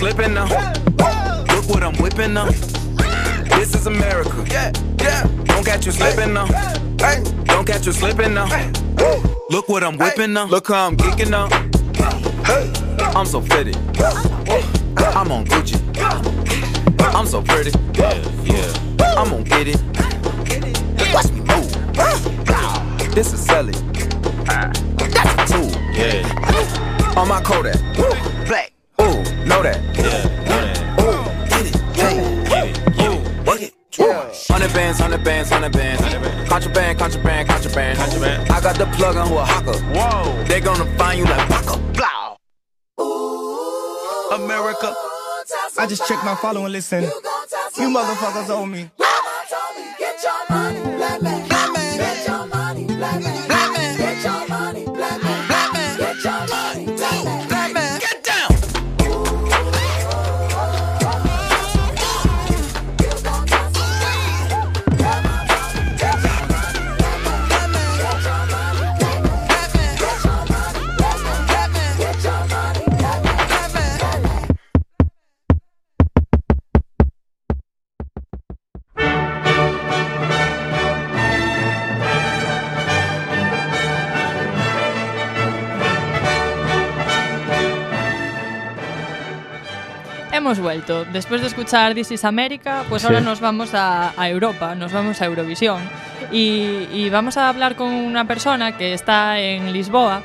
[0.00, 0.46] Slipping now.
[1.52, 2.46] Look what I'm whipping now.
[3.58, 4.46] This is America.
[4.50, 5.26] Yeah, yeah.
[5.44, 6.46] Don't catch you slipping now.
[7.44, 8.48] Don't catch you slipping now.
[9.50, 10.46] Look what I'm whipping now.
[10.46, 11.48] Look how I'm geeking now.
[13.14, 13.74] I'm so pretty.
[15.18, 15.76] I'm on Gucci.
[17.14, 17.72] I'm so pretty.
[17.92, 19.18] Yeah, yeah.
[19.18, 19.82] I'm gonna get it.
[21.12, 21.70] Watch me move.
[23.14, 23.74] This is Sally.
[24.46, 25.70] That's a tool.
[25.92, 27.18] Yeah.
[27.18, 27.76] On my Kodak.
[29.44, 29.46] Black.
[29.46, 29.80] Ooh, know that.
[29.96, 30.78] Yeah, know that.
[31.00, 31.74] Ooh, get it.
[31.96, 32.10] Yeah.
[32.48, 32.96] Get it.
[32.96, 33.46] Get it.
[33.46, 33.74] Work it.
[34.48, 36.02] Hundred bands, hundred bands, hundred bands.
[36.48, 37.98] Contraband, contraband, contraband.
[37.98, 38.50] Contraband.
[38.50, 39.78] I got the plug on who a hawker.
[39.94, 40.44] Whoa.
[40.44, 41.78] They gonna find you like Paco.
[41.92, 42.36] Blow.
[44.34, 44.94] America.
[45.78, 47.02] I just checked my follow and listen.
[47.02, 48.90] You motherfuckers owe me.
[90.70, 91.04] Vuelto.
[91.06, 93.08] Después de escuchar This is America, pues Sí.
[93.08, 95.80] ahora nos vamos a, a Europa, nos vamos a Eurovisión.
[96.30, 100.22] Y, y vamos a hablar con una persona que está en Lisboa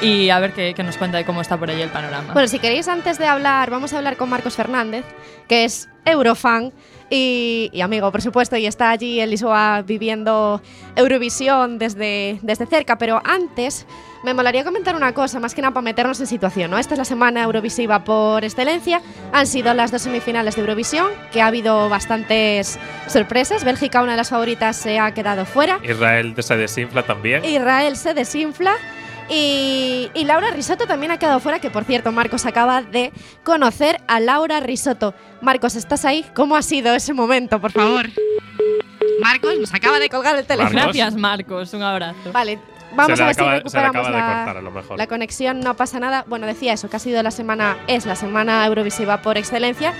[0.00, 2.32] y a ver qué, qué nos cuenta de cómo está por allí el panorama.
[2.32, 5.04] Bueno, si queréis, antes de hablar, vamos a hablar con Marcos Fernández,
[5.48, 6.72] que es Eurofan
[7.10, 10.62] y, y amigo, por supuesto, y está allí en Lisboa viviendo
[10.94, 12.98] Eurovisión desde, desde cerca.
[12.98, 13.84] Pero antes,
[14.22, 16.70] me molaría comentar una cosa, más que nada para meternos en situación.
[16.70, 16.78] ¿no?
[16.78, 19.00] Esta es la semana Eurovisiva por excelencia.
[19.32, 23.64] Han sido las dos semifinales de Eurovisión, que ha habido bastantes sorpresas.
[23.64, 25.80] Bélgica, una de las favoritas, se ha quedado fuera.
[25.82, 27.44] Israel se desinfla también.
[27.44, 28.74] Israel se desinfla.
[29.28, 33.12] Y, y Laura Risotto también ha quedado fuera, que por cierto, Marcos acaba de
[33.44, 35.14] conocer a Laura Risotto.
[35.40, 36.26] Marcos, ¿estás ahí?
[36.34, 38.10] ¿Cómo ha sido ese momento, por favor?
[39.22, 40.74] Marcos nos acaba de colgar el teléfono.
[40.74, 40.96] Marcos.
[40.96, 41.72] Gracias, Marcos.
[41.72, 42.32] Un abrazo.
[42.32, 42.58] Vale,
[42.94, 44.98] vamos se a ver si se recuperamos de la, cortar a lo mejor.
[44.98, 46.24] la conexión, no pasa nada.
[46.28, 49.92] Bueno, decía eso, que ha sido la semana, es la semana Eurovisiva por excelencia.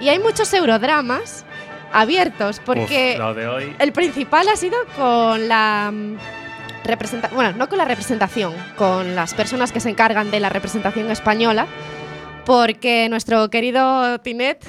[0.00, 1.44] Y hay muchos eurodramas
[1.92, 3.76] abiertos, porque Uf, lo de hoy.
[3.78, 5.92] el principal ha sido con la
[6.84, 11.10] representación, bueno, no con la representación, con las personas que se encargan de la representación
[11.10, 11.66] española,
[12.44, 14.64] porque nuestro querido Tinet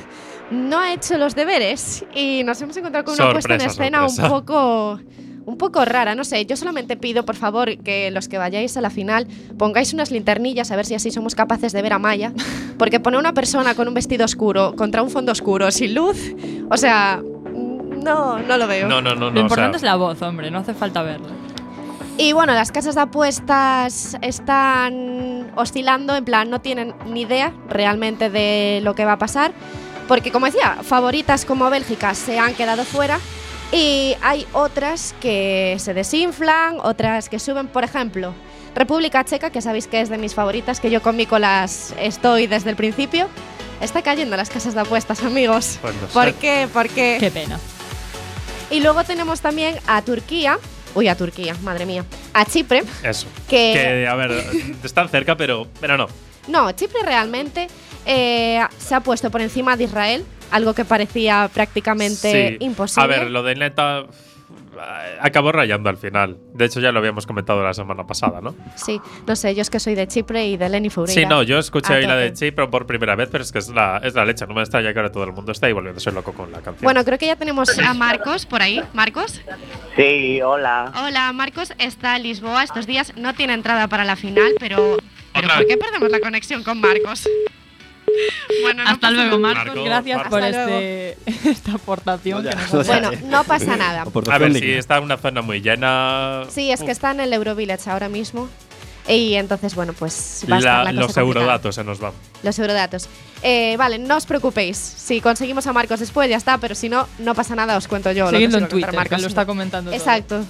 [0.49, 4.05] no ha hecho los deberes y nos hemos encontrado con una puesta en Sorpresa, escena
[4.05, 4.99] un poco
[5.47, 8.81] un poco rara, no sé, yo solamente pido por favor que los que vayáis a
[8.81, 12.33] la final pongáis unas linternillas a ver si así somos capaces de ver a Maya,
[12.77, 16.35] porque poner una persona con un vestido oscuro contra un fondo oscuro sin luz,
[16.69, 18.89] o sea, no, no lo veo.
[18.89, 19.39] No, no, no, Lo no.
[19.39, 21.29] o importante sea, es la voz, hombre, no hace falta verla.
[22.17, 28.29] Y bueno, las casas de apuestas están oscilando, en plan, no tienen ni idea realmente
[28.29, 29.53] de lo que va a pasar,
[30.09, 33.19] porque como decía, favoritas como Bélgica se han quedado fuera
[33.71, 38.33] y hay otras que se desinflan, otras que suben, por ejemplo,
[38.75, 42.69] República Checa, que sabéis que es de mis favoritas, que yo con Nicolás estoy desde
[42.69, 43.27] el principio,
[43.81, 45.79] está cayendo las casas de apuestas, amigos.
[45.81, 46.13] pues no sé.
[46.13, 47.17] ¿Por qué?
[47.19, 47.59] Qué pena.
[48.69, 50.59] y luego tenemos también a Turquía,
[50.95, 53.27] uy, a Turquía, madre mía, a Chipre, Eso.
[53.49, 54.31] que Que, a ver,
[54.83, 56.07] están cerca, pero, pero no.
[56.47, 57.67] no, Chipre realmente
[58.05, 62.65] eh, se ha puesto por encima de Israel, algo que parecía prácticamente Sí.
[62.65, 63.03] imposible.
[63.03, 64.05] A ver, lo de neta
[64.79, 66.37] eh, acabó rayando al final.
[66.53, 68.55] De hecho, ya lo habíamos comentado la semana pasada, ¿no?
[68.75, 71.19] Sí, no sé, yo es que soy de Chipre y de Lenny Foureira.
[71.21, 72.31] Sí, no, yo escuché hoy la de.
[72.33, 74.45] Chipre por primera vez, pero es que es la, es la leche.
[74.45, 76.83] No me extraña que ahora todo el mundo está ahí volviéndose loco con la canción.
[76.83, 78.81] Bueno, creo que ya tenemos a Marcos por ahí.
[78.93, 79.41] Marcos.
[79.95, 80.91] Sí, hola.
[81.03, 83.13] Hola, Marcos está en Lisboa estos días.
[83.17, 84.97] No tiene entrada para la final, pero.
[85.33, 87.27] ¿Pero por qué perdemos la conexión con Marcos?
[88.61, 89.39] Bueno, no Hasta luego.
[89.39, 89.65] Marcos.
[89.67, 90.29] Marco, Gracias Marco.
[90.31, 91.17] por este,
[91.49, 92.71] esta aportación No, que nos.
[92.87, 94.03] Bueno, no pasa nada.
[94.31, 94.79] a ver, si digna.
[94.79, 96.43] está en una zona muy llena.
[96.49, 98.47] Sí, es que está en el Eurovillage ahora mismo.
[99.09, 101.29] Y entonces, bueno, pues va a la- estar la cosa los complicada.
[101.45, 102.11] eurodatos se nos van.
[102.43, 103.07] Los eurodatos.
[103.41, 104.75] Eh, vale, no os preocupéis.
[104.77, 106.57] Si conseguimos a Marcos después, ya está.
[106.57, 108.25] Pero si no, no pasa nada, os cuento yo.
[108.25, 109.21] lo que Seguidlo en Twitter, que Marcos.
[109.21, 110.45] lo está comentando todo.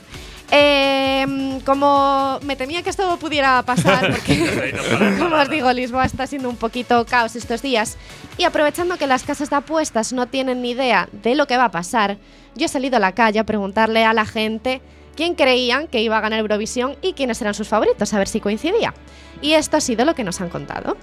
[0.51, 4.73] Eh, como me temía que esto pudiera pasar, porque
[5.19, 7.97] como os digo, Lisboa está siendo un poquito caos estos días.
[8.37, 11.65] Y aprovechando que las casas de apuestas no tienen ni idea de lo que va
[11.65, 12.17] a pasar,
[12.55, 14.81] yo he salido a la calle a preguntarle a la gente
[15.15, 18.39] quién creían que iba a ganar Eurovisión y quiénes eran sus favoritos, a ver si
[18.39, 18.93] coincidía.
[19.41, 20.95] Y esto ha sido lo que nos han contado.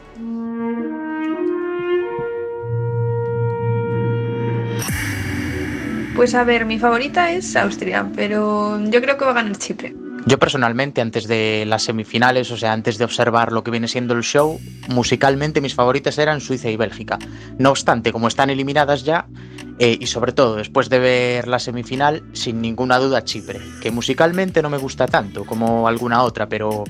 [6.15, 9.95] Pues a ver, mi favorita es Austria, pero yo creo que va a ganar Chipre.
[10.27, 14.15] Yo personalmente, antes de las semifinales, o sea, antes de observar lo que viene siendo
[14.15, 17.19] el show, musicalmente mis favoritas eran Suiza y Bélgica.
[17.59, 19.27] No obstante, como están eliminadas ya,
[19.79, 24.63] eh, y sobre todo después de ver la semifinal, sin ninguna duda Chipre, que musicalmente
[24.63, 26.85] no me gusta tanto como alguna otra, pero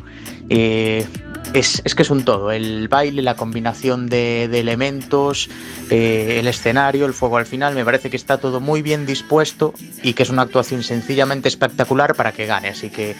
[0.50, 1.06] eh,
[1.52, 2.50] es, es que es un todo.
[2.50, 5.48] El baile, la combinación de, elementos,
[5.90, 9.74] eh, el escenario, el fuego al final, me parece que está todo muy bien dispuesto
[10.02, 12.68] y que es una actuación sencillamente espectacular para que gane.
[12.68, 13.14] Así que,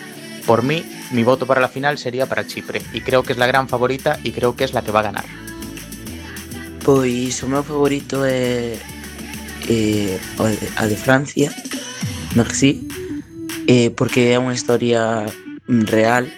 [0.46, 2.82] por mí, mi voto para la final sería para Chipre.
[2.92, 5.04] Y creo que es la gran favorita y creo que es la que va a
[5.04, 5.24] ganar.
[6.84, 8.76] Pois o meu favorito é
[9.72, 10.20] eh,
[10.76, 11.48] a de- Francia,
[12.36, 12.84] Merci,
[13.66, 15.24] eh, porque é unha historia
[15.64, 16.28] real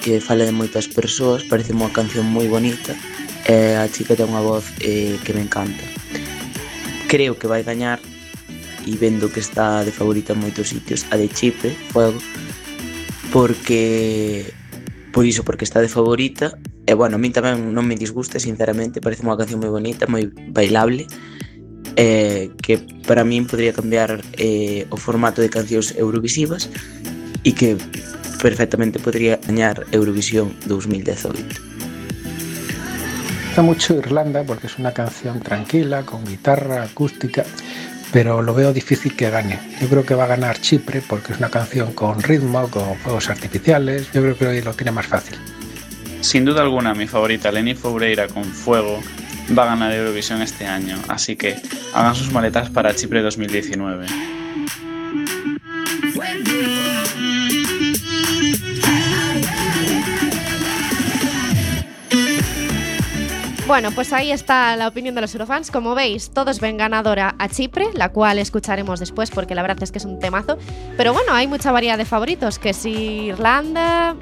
[0.00, 2.96] que fala de moitas persoas, parece unha canción moi bonita
[3.44, 5.84] e a chica ten unha voz eh, que me encanta.
[7.06, 8.00] Creo que vai gañar
[8.88, 12.18] e vendo que está de favorita en moitos sitios a de Chipre, Fuego,
[13.32, 14.52] porque
[15.12, 19.04] por iso, porque está de favorita e bueno, a mí tamén non me disgusta sinceramente,
[19.04, 21.06] parece unha canción moi bonita moi bailable
[21.96, 26.70] eh, que para min podría cambiar eh, o formato de cancións eurovisivas
[27.44, 27.76] e que
[28.40, 31.70] perfectamente podría gañar Eurovisión 2018
[33.50, 37.44] gusta mucho Irlanda porque es una canción tranquila, con guitarra acústica,
[38.12, 39.58] pero lo veo difícil que gane.
[39.80, 43.28] Yo creo que va a ganar Chipre porque es una canción con ritmo, con fuegos
[43.28, 44.06] artificiales.
[44.12, 45.36] Yo creo que hoy lo tiene más fácil.
[46.20, 49.00] Sin duda alguna, mi favorita, Lenny Foureira con Fuego,
[49.58, 51.56] va a ganar Eurovisión este año, así que
[51.92, 54.06] hagan sus maletas para Chipre 2019.
[63.70, 65.70] Bueno, pues ahí está la opinión de los Eurofans.
[65.70, 69.92] Como veis, todos ven ganadora a Chipre, la cual escucharemos después porque la verdad es
[69.92, 70.58] que es un temazo.
[70.96, 74.16] Pero bueno, hay mucha variedad de favoritos, que si Irlanda,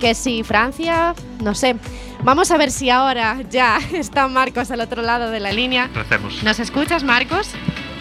[0.00, 1.76] que si Francia, no sé.
[2.22, 5.90] Vamos a ver si ahora ya está Marcos al otro lado de la línea.
[5.92, 6.42] Recemos.
[6.42, 7.50] ¿Nos escuchas, Marcos?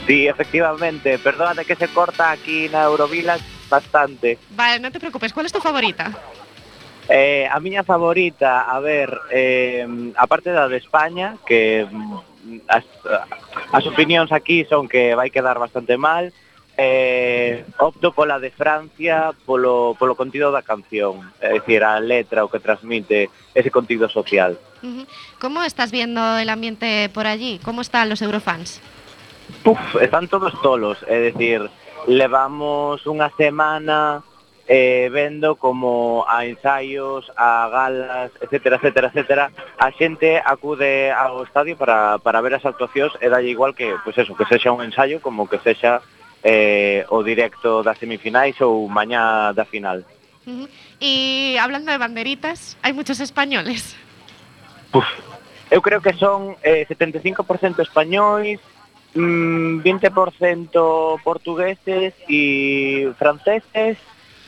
[0.08, 1.20] Sí, efectivamente.
[1.20, 4.40] Perdónate que se corta aquí na Eurovillage bastante.
[4.52, 5.34] Vale, no te preocupes.
[5.34, 6.14] ¿Cuál es tu favorita?
[7.08, 9.86] Eh, a miña favorita, a ver, eh,
[10.18, 12.86] a parte da de España, que mm, as,
[13.72, 16.34] as opinións aquí son que vai quedar bastante mal,
[16.78, 22.50] eh, opto pola de Francia polo, polo contido da canción, é dicir, a letra, o
[22.50, 24.58] que transmite ese contido social.
[25.40, 27.60] Como estás viendo el ambiente por allí?
[27.64, 28.82] Como están los eurofans?
[29.64, 31.70] Puf, están todos tolos, é dicir,
[32.10, 34.26] levamos unha semana
[34.68, 41.78] eh, vendo como a ensaios, a galas, etcétera, etcétera, etcétera, a xente acude ao estadio
[41.78, 45.22] para, para ver as actuacións e dalle igual que, pues eso, que sexa un ensaio
[45.22, 46.02] como que sexa
[46.42, 50.02] eh, o directo das semifinais ou mañá da final.
[50.46, 50.66] Uh.
[51.02, 53.94] E hablando de banderitas, hai moitos españoles.
[54.94, 55.06] Uf,
[55.70, 58.58] eu creo que son eh, 75% españois,
[59.14, 63.98] mm, 20% portugueses e franceses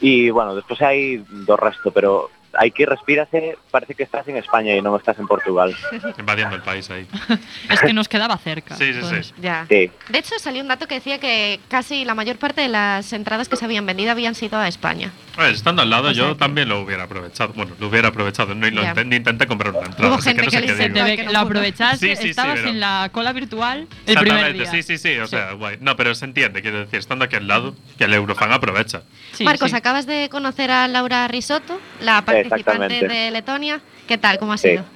[0.01, 4.81] e, bueno, despois hai do resto, pero aquí respírase, parece que estás en España e
[4.81, 5.71] non estás en Portugal.
[6.19, 7.05] Invadiendo el país ahí.
[7.69, 8.75] Es que nos quedaba cerca.
[8.75, 9.27] Sí, sí, pues.
[9.27, 9.33] sí.
[9.39, 9.65] Ya.
[9.69, 9.91] Sí.
[10.09, 13.47] De hecho, salió un dato que decía que casi la mayor parte de las entradas
[13.49, 15.11] que se habían vendido habían sido a España.
[15.37, 17.53] Ver, estando al lado, O sea yo que- también lo hubiera aprovechado.
[17.53, 18.55] Bueno, lo hubiera aprovechado.
[18.55, 20.09] No, y lo intenté comprar una entrada.
[20.09, 20.93] Hubo así gente no que, sé qué digo.
[20.95, 24.15] te ve que lo aprovechaste, Sí, sí, sí, estabas pero- en la cola virtual el
[24.17, 24.17] primer
[24.47, 24.71] Exactamente, día.
[24.71, 25.77] sí, sí, sí, o sea, guay.
[25.81, 29.03] No, pero se entiende, quiero decir, estando aquí al lado, que el Eurofan aprovecha.
[29.41, 33.81] Marcos, acabas de conocer a Laura Risotto, la participante de Letonia.
[34.07, 34.37] ¿Qué tal?
[34.37, 34.83] ¿Cómo ha sido?
[34.83, 34.89] Sí.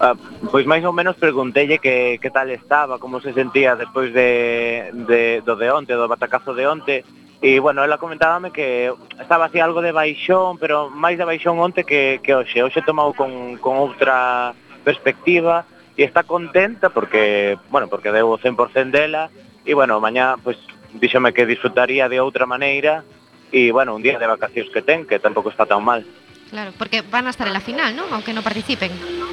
[0.00, 0.14] Ah,
[0.54, 5.42] pois máis ou menos preguntelle que, que tal estaba, como se sentía despois de, de,
[5.42, 7.02] do de onte, do batacazo de onte,
[7.42, 11.82] e, bueno, ela comentábame que estaba así algo de baixón, pero máis de baixón onte
[11.82, 12.62] que, que hoxe.
[12.62, 14.54] Hoxe tomou con, con outra
[14.86, 15.66] perspectiva
[15.98, 19.34] e está contenta porque, bueno, porque deu o 100% dela
[19.66, 20.62] e, bueno, mañá, pois,
[20.94, 23.02] díxome que disfrutaría de outra maneira
[23.50, 26.06] e, bueno, un día de vacacións que ten, que tampouco está tan mal.
[26.50, 28.04] Claro, porque van a estar en la final, ¿no?
[28.10, 28.90] Aunque no participen.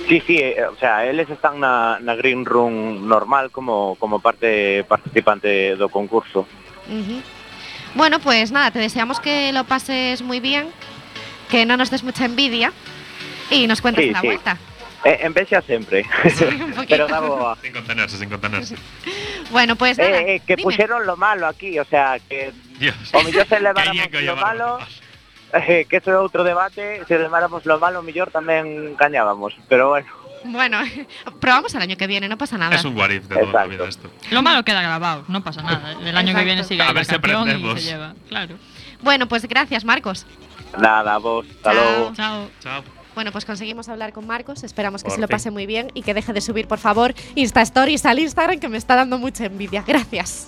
[0.08, 4.84] Sí, sí, eh, o sea, eles están na, na Green Room normal como, como parte
[4.84, 6.46] participante do concurso.
[6.92, 7.22] Ujú.
[7.96, 10.68] Bueno, pues nada, te deseamos que lo pases muy bien,
[11.50, 12.74] que no nos des mucha envidia
[13.50, 14.28] y nos cuentes Sí, la sí.
[14.28, 14.58] vuelta.
[15.06, 16.04] Eh, en vez xa sempre.
[16.90, 17.56] Pero da.
[17.62, 18.76] Sin contenerse, sin contenerse.
[19.52, 20.10] Bueno, pues nada.
[20.22, 20.64] Eh, eh, que dime.
[20.64, 22.96] puxeron lo malo aquí, o sea, que Dios.
[23.14, 24.80] o mellor se leváramos Querían que lo malo,
[25.56, 30.08] eh, que eso é outro debate, se leváramos lo malo, mellor tamén gañábamos, pero bueno.
[30.46, 30.78] Bueno,
[31.42, 32.76] probamos el año que viene, no pasa nada.
[32.76, 34.12] Es un what if de toda la vida esto.
[34.30, 35.98] Lo malo queda grabado, no pasa nada.
[36.04, 37.82] El año que viene sigue A ver si canción y aprendemos.
[37.82, 38.14] se lleva.
[38.30, 38.56] Claro.
[39.02, 40.26] Bueno, pues gracias, Marcos.
[40.78, 42.14] Nada, vos, hasta luego.
[42.14, 42.50] Chao.
[42.60, 42.84] Chao.
[43.16, 44.64] Bueno, pues conseguimos hablar con Marcos.
[44.64, 45.36] Esperamos que Por se lo fin.
[45.36, 48.68] pase muy bien y que deje de subir, por favor, Insta Stories al Instagram, que
[48.68, 49.84] me está dando mucha envidia.
[49.88, 50.48] Gracias.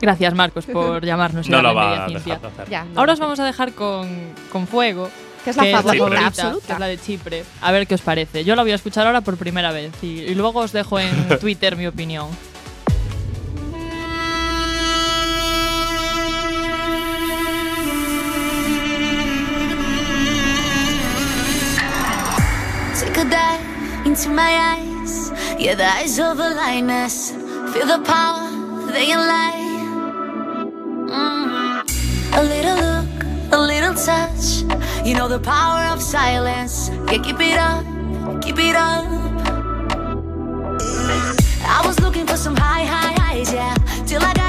[0.00, 1.48] Gracias, Marcos, por llamarnos.
[1.48, 2.68] No lo la va a dejar de hacer.
[2.70, 4.08] Ya, no Ahora os vamos a dejar con,
[4.50, 5.10] con Fuego.
[5.44, 6.66] Que es la favorita absoluta.
[6.66, 7.44] que es la de Chipre.
[7.60, 8.44] A ver qué os parece.
[8.44, 11.10] Yo la voy a escuchar ahora por primera vez y, y luego os dejo en
[11.40, 12.28] Twitter mi opinión.
[22.98, 25.30] Take a dive into my eyes.
[25.58, 27.32] Yeah, the eyes of a lioness.
[27.72, 28.48] Feel the power,
[28.92, 29.20] they can
[31.06, 31.82] lie.
[31.86, 32.38] Mm.
[32.38, 34.62] A little look, a little touch.
[35.06, 36.90] You know the power of silence.
[37.10, 37.84] Yeah, keep it up,
[38.42, 39.04] keep it up.
[41.66, 43.74] I was looking for some high, high highs, yeah.
[44.06, 44.43] Till I got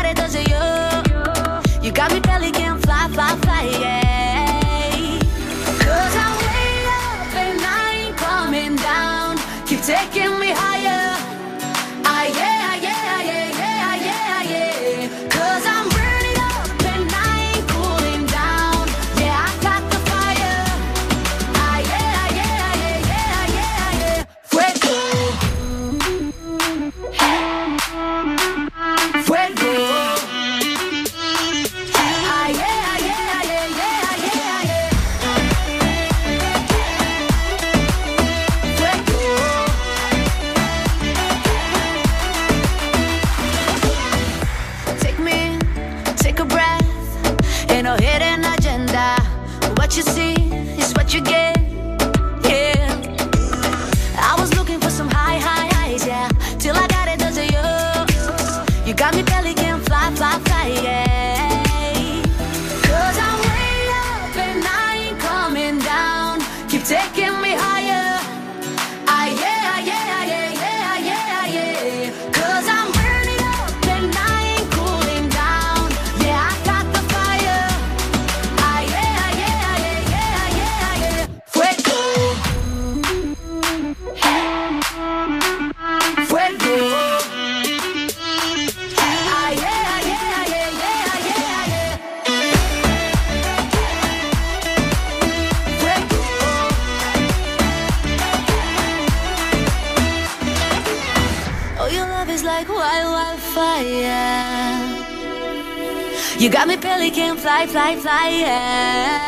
[106.55, 109.24] got me belly can fly, fly, fly, yeah.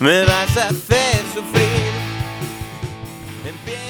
[0.00, 1.70] Me vas a hacer sufrir.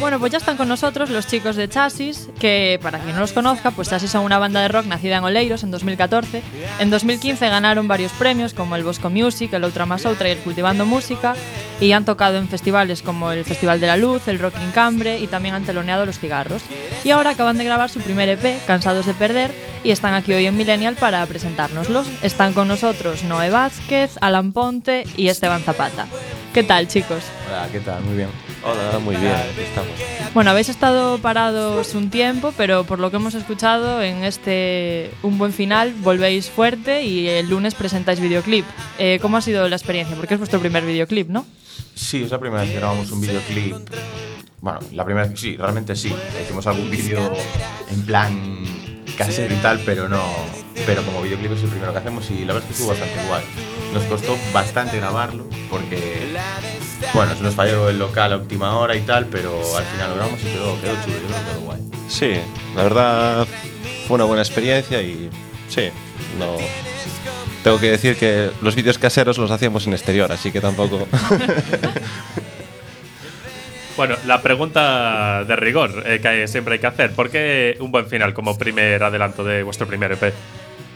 [0.00, 3.32] Bueno, pues ya están con nosotros los chicos de Chasis, que para quien no los
[3.32, 6.42] conozca, pues Chasis son una banda de rock nacida en Oleiros en 2014.
[6.78, 10.38] En 2015 ganaron varios premios como el Bosco Music, el Outra Más Outra y el
[10.38, 11.34] Cultivando Música,
[11.82, 15.18] y han tocado en festivales como el Festival de la Luz, el Rock in Cambre
[15.18, 16.62] y también han teloneado los cigarros.
[17.04, 19.52] Y ahora acaban de grabar su primer EP, Cansados de Perder,
[19.82, 22.06] y están aquí hoy en Millennial para presentárnoslos.
[22.22, 26.06] Están con nosotros Noé Vázquez, Alan Ponte y Esteban Zapata.
[26.52, 27.22] ¿Qué tal, chicos?
[27.48, 28.02] Hola, ¿qué tal?
[28.02, 28.28] Muy bien.
[28.62, 29.92] Hola, muy bien, aquí estamos.
[30.34, 35.38] Bueno, habéis estado parados un tiempo, pero por lo que hemos escuchado, en este Un
[35.38, 38.66] Buen Final volvéis fuerte y el lunes presentáis videoclip.
[38.98, 40.16] Eh, ¿Cómo ha sido la experiencia?
[40.16, 41.46] Porque es vuestro primer videoclip, ¿no?
[41.94, 43.76] Sí, es la primera vez que grabamos un videoclip.
[44.60, 46.14] Bueno, la primera vez, sí, realmente sí.
[46.42, 47.32] Hicimos algún vídeo
[47.90, 48.79] en plan
[49.24, 50.22] casero y tal, pero no.
[50.86, 53.28] Pero como videoclip es el primero que hacemos y la verdad es que estuvo bastante
[53.28, 53.42] guay.
[53.92, 56.36] Nos costó bastante grabarlo porque,
[57.12, 60.16] bueno, se nos falló el local a última hora y tal, pero al final lo
[60.16, 61.80] grabamos y quedó, quedó chulo, yo creo que quedó guay.
[62.08, 62.32] Sí,
[62.74, 63.48] la verdad
[64.06, 65.28] fue una buena experiencia y
[65.68, 65.90] sí,
[66.38, 66.56] no.
[67.62, 71.06] Tengo que decir que los vídeos caseros los hacíamos en exterior, así que tampoco.
[74.00, 77.12] Bueno, la pregunta de rigor eh, que siempre hay que hacer.
[77.12, 80.32] ¿Por qué un buen final como primer adelanto de vuestro primer EP?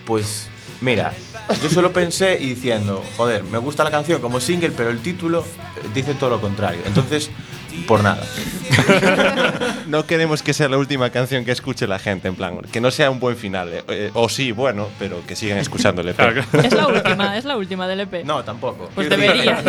[0.06, 0.48] Pues
[0.80, 1.12] mira,
[1.62, 5.40] yo solo pensé y diciendo, joder, me gusta la canción como single, pero el título
[5.40, 6.80] eh, dice todo lo contrario.
[6.86, 7.30] Entonces,
[7.86, 8.22] por nada.
[9.86, 12.90] no queremos que sea la última canción que escuche la gente, en plan, que no
[12.90, 13.72] sea un buen final.
[13.72, 16.20] eh, eh, o sí, bueno, pero que sigan escuchando el EP.
[16.64, 18.24] Es la última, es la última del EP.
[18.24, 18.90] No, tampoco.
[18.94, 19.62] Pues debería.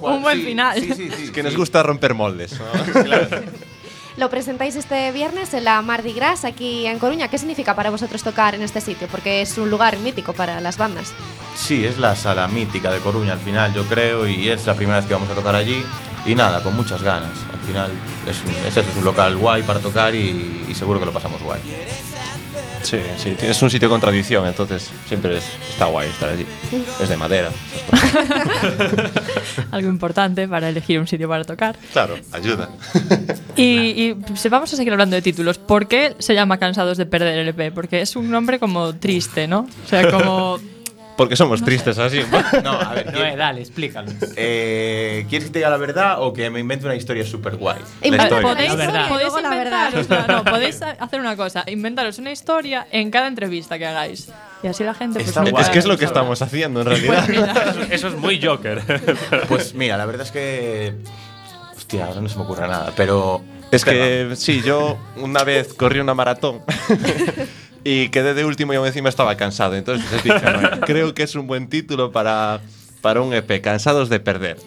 [0.00, 0.80] un buen sí, final.
[0.80, 1.24] Sí, sí, sí.
[1.24, 2.58] Es que nos gusta romper moldes.
[4.18, 7.28] Lo presentáis este viernes en la Mardi Gras aquí en Coruña.
[7.28, 9.08] ¿Qué significa para vosotros tocar en este sitio?
[9.08, 11.14] Porque es un lugar mítico para las bandas.
[11.56, 14.98] Sí, es la sala mítica de Coruña al final, yo creo, y es la primera
[14.98, 15.82] vez que vamos a tocar allí.
[16.26, 17.30] Y nada, con muchas ganas.
[17.52, 17.90] Al final
[18.28, 21.12] es, un, es eso, es un local guay para tocar y, y seguro que lo
[21.12, 21.60] pasamos guay.
[22.82, 26.44] Sí, sí, tienes un sitio con tradición, entonces siempre es- está guay estar allí.
[27.00, 27.48] Es de madera.
[29.70, 31.76] Algo importante para elegir un sitio para tocar.
[31.92, 32.68] Claro, ayuda.
[33.56, 35.58] Y, y se- vamos a seguir hablando de títulos.
[35.58, 37.72] ¿Por qué se llama Cansados de Perder el EP?
[37.72, 39.60] Porque es un nombre como triste, ¿no?
[39.84, 40.58] O sea, como...
[41.16, 42.20] Porque somos tristes así.
[42.64, 44.10] No, a ver, No, eh, dale, explícalo.
[44.36, 47.78] eh, ¿quieres que te diga la verdad o que me invente una historia súper guay?
[48.00, 49.12] Podéis, verdad.
[49.12, 54.28] inventaros, no, no, podéis hacer una cosa, inventaros una historia en cada entrevista que hagáis.
[54.62, 56.86] Y así la gente pues, Está nunca- es que es lo que estamos haciendo en
[56.86, 57.28] realidad.
[57.68, 58.80] Eso, eso es muy Joker.
[59.48, 60.94] Pues mira, la verdad es que.
[61.76, 63.42] Hostia, ahora no se me ocurre nada, pero.
[63.72, 66.60] Es que sí, yo una vez corrí una maratón
[67.84, 69.74] y quedé de último y aún encima estaba cansado.
[69.74, 72.60] Entonces dije, "Bueno, creo que es un buen título para,
[73.00, 74.58] para un EP, Cansados de Perder.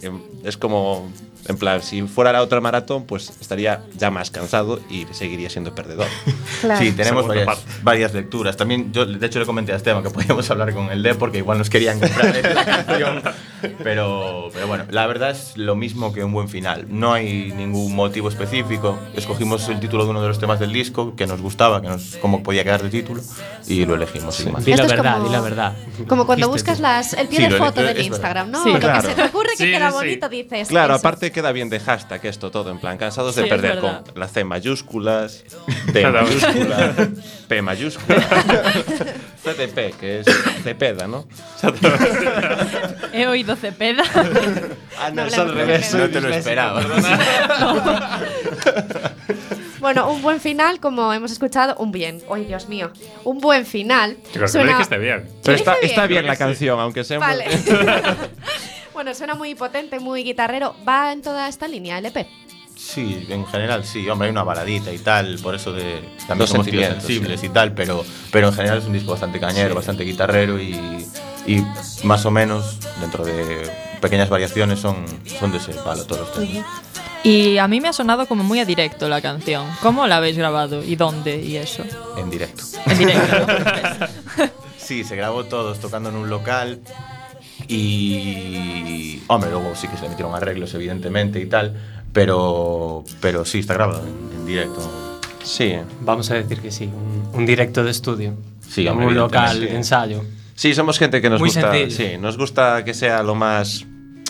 [0.43, 1.09] Es como,
[1.47, 5.73] en plan, si fuera la otra maratón, pues estaría ya más cansado y seguiría siendo
[5.75, 6.07] perdedor.
[6.61, 6.79] Claro.
[6.83, 8.57] Sí, tenemos varias, varias lecturas.
[8.57, 11.39] También, yo de hecho le comenté a Esteban que podíamos hablar con el D porque
[11.39, 13.21] igual nos querían comprar la canción.
[13.83, 16.85] Pero, pero bueno, la verdad es lo mismo que un buen final.
[16.89, 18.97] No hay ningún motivo específico.
[19.15, 22.17] Escogimos el título de uno de los temas del disco que nos gustaba, que nos,
[22.17, 23.21] cómo podía quedar de título
[23.67, 24.35] y lo elegimos.
[24.35, 24.65] sin más.
[24.65, 25.73] Di la verdad, como- di la verdad.
[26.07, 28.63] Como cuando buscas las, el pie Sí, de foto del Instagram, ¿no?
[28.63, 29.01] Sí, Lo claro.
[29.01, 29.95] que se te ocurre que Sí, queda sí.
[29.95, 30.67] bonito, dices.
[30.67, 30.99] Claro, eso.
[30.99, 34.27] aparte queda bien de hashtag esto todo, en plan, cansados Sí, de perder con la
[34.29, 35.43] C mayúsculas,
[35.91, 36.23] T Claro.
[36.23, 36.93] mayúscula,
[37.49, 38.21] P mayúscula,
[39.43, 40.25] CDP, que es
[40.63, 41.27] Cepeda, ¿no?
[43.13, 44.03] He oído Cepeda.
[44.97, 45.93] Ah, no, No es al revés.
[45.93, 46.81] No te lo esperaba.
[49.79, 52.21] Bueno, un buen final, como hemos escuchado, un bien.
[52.33, 52.91] ¡Ay, Dios mío!
[53.25, 54.15] Un buen final.
[54.31, 55.27] Creo que lo Suena- dijiste bien.
[55.43, 56.21] Pero está, dije está bien?
[56.21, 57.45] bien la canción, aunque sea muy- Vale.
[58.95, 60.75] Bueno, suena muy potente, muy guitarrero.
[60.87, 62.25] ¿Va en toda esta línea el EP?
[62.75, 66.49] Sí, en general sí, hombre, hay una baladita y tal, por eso de también Los
[66.49, 67.45] somos tíos sentimientos, sensibles sí.
[67.45, 69.75] y tal, pero, pero en general es un disco bastante cañero, Sí.
[69.75, 71.05] bastante guitarrero y,
[71.47, 71.63] y
[72.03, 73.71] más o menos, dentro de
[74.01, 75.05] pequeñas variaciones, son,
[75.39, 76.65] son de ese palo todos los temas.
[77.23, 79.65] Y a mí me ha sonado como muy a directo la canción.
[79.81, 80.83] ¿Cómo la habéis grabado?
[80.83, 81.41] ¿Y dónde?
[81.41, 81.83] ¿Y eso?
[82.17, 82.63] En directo.
[82.87, 84.47] En directo, ¿no?
[84.77, 86.79] Sí, se grabó todos tocando en un local
[87.67, 89.21] y...
[89.27, 91.75] Hombre, luego sí que se le metieron arreglos, evidentemente, y tal,
[92.13, 95.19] pero, pero sí, está grabado en, en directo.
[95.43, 95.75] Sí.
[96.01, 98.33] Vamos a decir que sí, un, un directo de estudio.
[98.67, 100.23] Sí, hombre, un local de ensayo.
[100.55, 101.71] Sí, somos gente que nos Muy gusta.
[101.71, 102.11] sencillo.
[102.11, 103.85] Sí, nos gusta que sea lo más.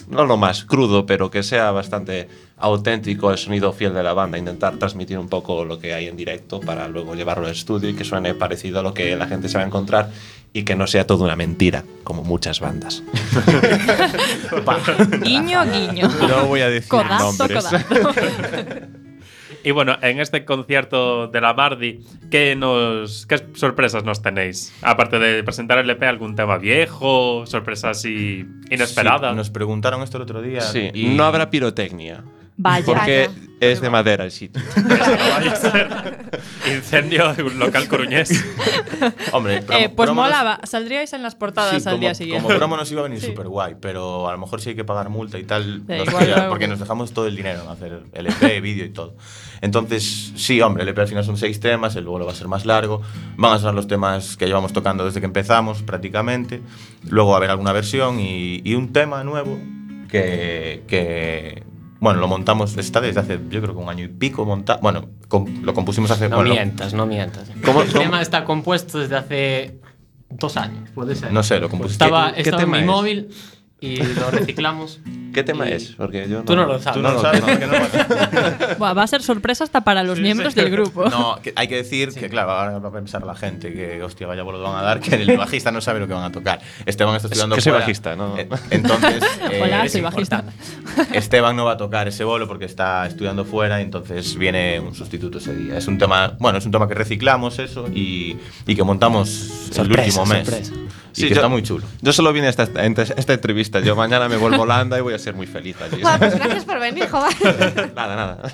[0.08, 2.28] No lo más crudo, pero que sea bastante
[2.58, 4.38] auténtico el sonido fiel de la banda.
[4.38, 7.96] Intentar transmitir un poco lo que hay en directo para luego llevarlo al estudio y
[7.96, 10.12] que suene parecido a lo que la gente se va a encontrar
[10.56, 13.04] y que no sea toda una mentira, como muchas bandas.
[15.22, 16.08] Guiño, guiño.
[16.30, 17.66] No voy a decir Codazo, nombres.
[17.66, 17.86] codazo.
[19.66, 22.00] Y bueno, en este concierto de la Mardi,
[22.30, 24.72] ¿qué, nos, ¿qué sorpresas nos tenéis?
[24.84, 27.48] Aparte de presentar el EP, ¿algún tema viejo?
[27.48, 29.32] ¿Sorpresas así inesperadas?
[29.32, 30.62] Sí, nos preguntaron esto el otro día.
[30.62, 32.24] Sí, y no habrá pirotecnia.
[32.58, 32.86] Vaya.
[32.86, 33.30] Porque
[33.60, 34.62] es de madera el sitio.
[34.88, 35.90] Vaya a ser
[36.74, 38.30] incendio de un local coruñés.
[39.34, 42.44] Hombre, Eh, pues molaba, saldríais en las portadas Sí, al como, día siguiente.
[42.46, 43.28] como promo nos iba a venir Sí.
[43.28, 45.86] súper guay, pero a lo mejor sí hay que pagar multa y tal.
[45.86, 48.86] Da nos igual, queda- porque nos dejamos todo el dinero en hacer el EP, vídeo
[48.86, 49.16] y todo.
[49.62, 52.48] Entonces, sí, hombre, el EP al final son seis temas, el luego va a ser
[52.48, 53.02] más largo.
[53.38, 56.62] Van a sonar los temas que llevamos tocando desde que empezamos, prácticamente.
[57.10, 59.60] Luego va a haber alguna versión y, y un tema nuevo
[60.10, 61.64] que, que,
[62.06, 64.80] bueno, lo montamos, está desde hace, yo creo que un año y pico montado.
[64.80, 66.30] Bueno, com- lo compusimos hace.
[66.30, 67.50] No bueno, mientas, no mientas.
[67.66, 69.80] ¿Cómo- el tema está compuesto desde hace
[70.30, 71.34] dos años, puede ser.
[71.34, 72.04] No sé, lo compusiste.
[72.06, 72.88] Estaba, ¿Qué estaba en tema mi es?
[72.90, 73.30] móvil
[73.86, 75.00] y lo reciclamos.
[75.36, 75.92] ¿Qué tema Y- es?
[75.98, 76.94] Porque yo no, Tú no lo sabes.
[76.96, 77.48] Tú no lo sabes, ¿no?
[77.48, 81.10] No- Buah, va a ser sorpresa hasta para los miembros del grupo.
[81.10, 84.28] No, que hay que decir que, claro, ahora va a pensar la gente que, hostia,
[84.28, 86.62] vaya bolo van a dar, que el bajista no sabe lo que van a tocar.
[86.86, 87.84] Esteban está Es estudiando que soy fuera.
[87.84, 88.38] bajista, ¿no?
[88.38, 89.22] Eh, Entonces,
[89.52, 90.46] eh, Hola, es soy bajista.
[91.12, 94.96] Esteban no va a tocar ese bolo porque está estudiando fuera, y entonces viene un
[94.96, 95.78] sustituto ese día.
[95.78, 99.82] Es un tema, bueno, es un tema que reciclamos eso y, y que montamos Sorpresa,
[99.82, 100.48] el último mes.
[100.48, 100.74] sorpresa.
[101.16, 101.86] Y Sí, que yo- está muy chulo.
[102.02, 103.80] Yo solo vine a esta, a esta entrevista.
[103.80, 106.02] Yo mañana me vuelvo a Holanda y voy a ser muy feliz allí.
[106.02, 107.94] Buah, pues gracias por venir, joder.
[107.96, 108.54] nada, nada.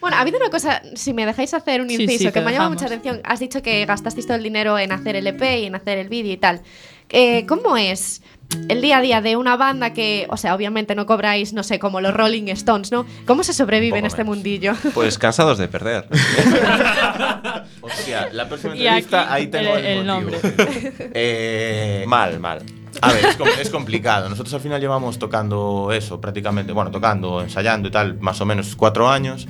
[0.00, 2.52] Bueno, ha habido una cosa, si me dejáis hacer un inciso, sí, que me ha
[2.52, 3.20] llamado mucha atención.
[3.24, 6.08] Has dicho que gastasteis todo el dinero en hacer el EP y en hacer el
[6.08, 6.60] vídeo y tal.
[7.08, 8.22] Eh, ¿Cómo es
[8.68, 11.78] el día a día de una banda que, o sea, obviamente no cobráis, no sé,
[11.78, 13.04] como los Rolling Stones, ¿no?
[13.26, 14.72] ¿Cómo se sobrevive en este mundillo?
[14.94, 16.06] Pues cansados de perder.
[17.80, 20.38] Hostia, la próxima entrevista aquí ahí tengo el- el, el motivo.
[21.14, 22.62] Eh, mal, mal.
[23.00, 24.28] A ver, es, es complicado.
[24.28, 28.74] Nosotros al final llevamos tocando eso prácticamente, bueno, tocando, ensayando y tal, más o menos
[28.74, 29.46] cuatro años.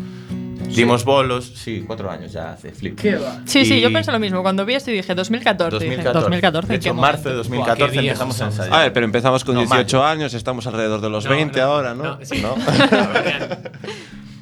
[0.75, 2.99] Dimos bolos, sí, cuatro años ya hace flip.
[3.01, 3.41] ¿Qué va?
[3.45, 4.43] Sí, sí, Y- yo pensé lo mismo.
[4.43, 5.79] Cuando vi esto dije 2014.
[5.85, 6.21] dije, 2014.
[6.21, 7.49] 2014 De ¿en hecho, en marzo de momento?
[7.49, 8.75] 2014 Buah, empezamos a ensayar.
[8.75, 11.65] A ver, pero empezamos con No, 18 años, estamos alrededor de los No, 20 no,
[11.67, 12.03] ahora, ¿no?
[12.05, 12.41] no, sí.
[12.43, 12.55] ¿No?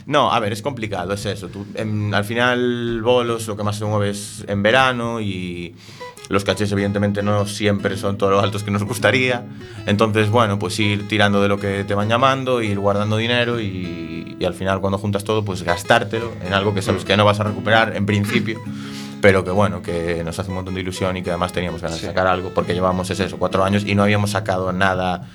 [0.06, 1.48] No, a ver, es complicado, es eso.
[1.48, 5.74] Tú, em, al final, bolos lo que más se mueve es en verano y
[6.28, 9.44] los cachés evidentemente no siempre son todos los altos que nos gustaría.
[9.86, 14.36] Entonces, bueno, pues ir tirando de lo que te van llamando, ir guardando dinero y,
[14.38, 17.40] y al final cuando juntas todo, pues gastártelo en algo que sabes que no vas
[17.40, 18.60] a recuperar en principio.
[19.20, 22.00] Pero que bueno, que nos hace un montón de ilusión y que además teníamos ganas
[22.00, 25.28] de sacar algo porque llevamos es eso, cuatro años y no habíamos sacado nada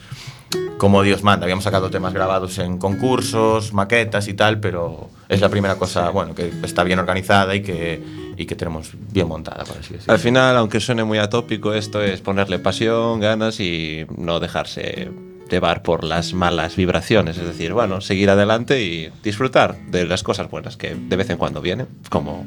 [0.77, 1.45] como Dios manda.
[1.45, 6.33] Habíamos sacado temas grabados en concursos, maquetas y tal, pero es la primera cosa, bueno,
[6.33, 8.03] que está bien organizada y que,
[8.35, 10.13] y que tenemos bien montada, por así decirlo.
[10.13, 15.11] Al final, aunque suene muy atópico, esto es ponerle pasión, ganas y no dejarse
[15.51, 17.37] llevar por las malas vibraciones.
[17.37, 21.37] Es decir, bueno, seguir adelante y disfrutar de las cosas buenas que de vez en
[21.37, 22.45] cuando vienen, como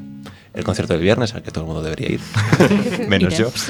[0.54, 2.20] el concierto del viernes al que todo el mundo debería ir,
[3.08, 3.50] menos yo.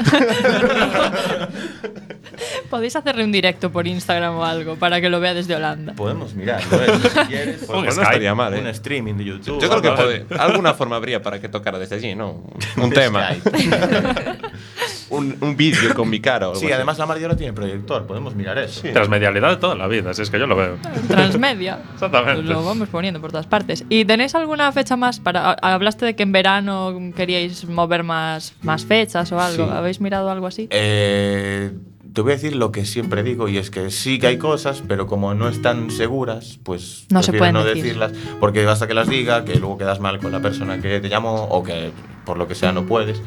[2.71, 5.93] Podéis hacerle un directo por Instagram o algo para que lo vea desde Holanda.
[5.95, 6.89] Podemos mirarlo, ¿eh?
[7.03, 7.61] si quieres.
[7.69, 8.61] Un podemos- no estaría mal, ¿eh?
[8.61, 9.61] Un streaming de YouTube.
[9.63, 12.43] Yo creo que puede- alguna forma habría para que tocara desde allí, ¿no?
[12.77, 13.31] Un De tema.
[15.15, 16.49] Un, un vídeo con mi cara.
[16.55, 16.73] Sí, así.
[16.73, 18.83] además la María no tiene proyector, podemos mirar eso.
[18.93, 20.77] Transmedialidad de toda la vida, si es que yo lo veo.
[21.09, 21.79] Transmedia.
[21.95, 22.43] Exactamente.
[22.43, 23.85] Lo vamos poniendo por todas partes.
[23.89, 28.85] ¿Y tenéis alguna fecha más para hablaste de que en verano queríais mover más, más
[28.85, 29.67] fechas o algo?
[29.67, 29.71] Sí.
[29.73, 30.69] ¿Habéis mirado algo así?
[30.71, 31.71] Eh,
[32.13, 34.85] te voy a decir lo que siempre digo y es que sí que hay cosas,
[34.87, 37.83] pero como no están seguras, pues No se pueden no decir.
[37.83, 41.09] decirlas porque basta que las diga, que luego quedas mal con la persona que te
[41.09, 41.91] llamó o que
[42.25, 43.21] por lo que sea no puedes.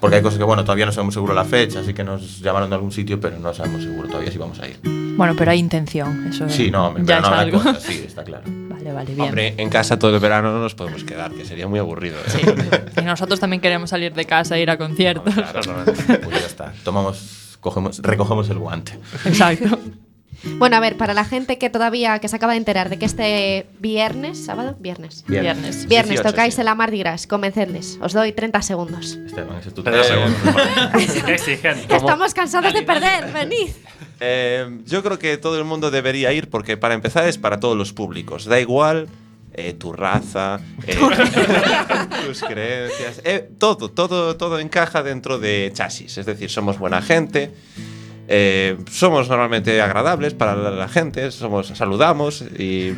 [0.00, 2.70] Porque hay cosas que, bueno, todavía no sabemos seguro la fecha, así que nos llamaron
[2.70, 4.78] de algún sitio, pero no sabemos seguro todavía si vamos a ir.
[5.16, 7.58] Bueno, pero hay intención, eso Sí, no, en ya verano es algo.
[7.58, 8.44] cosas, sí, está claro.
[8.46, 9.28] Vale, vale, bien.
[9.28, 12.16] Hombre, en casa todo el verano no nos podemos quedar, que sería muy aburrido.
[12.18, 12.84] ¿eh?
[13.00, 15.34] Y nosotros también queremos salir de casa e ir a conciertos.
[15.34, 16.72] Pues ya está.
[16.84, 18.98] Tomamos, cogemos, recogemos el guante.
[19.24, 19.78] Exacto.
[20.56, 23.04] Bueno, a ver, para la gente que todavía que se acaba de enterar de que
[23.04, 25.24] este viernes, sábado, viernes.
[25.26, 25.54] Viernes.
[25.54, 25.88] Viernes.
[25.88, 26.60] Viernes 18, tocáis sí.
[26.60, 27.98] en la Mardi Gras, convencedles.
[28.00, 29.18] Os doy 30 segundos.
[29.26, 30.28] Esteban, ese es tu Treinta tema.
[30.28, 31.24] segundos.
[31.24, 31.94] Qué exigente.
[31.94, 33.70] Estamos cansados de perder, venid.
[34.20, 37.76] Eh, yo creo que todo el mundo debería ir porque para empezar es para todos
[37.76, 38.46] los públicos.
[38.46, 39.08] Da igual
[39.54, 40.96] eh, tu raza, eh,
[42.26, 46.16] tus creencias, eh, todo, todo, todo encaja dentro de chasis.
[46.16, 47.52] Es decir, somos buena gente.
[48.28, 52.92] Eh, somos normalmente agradables para la, la gente, somos, saludamos y,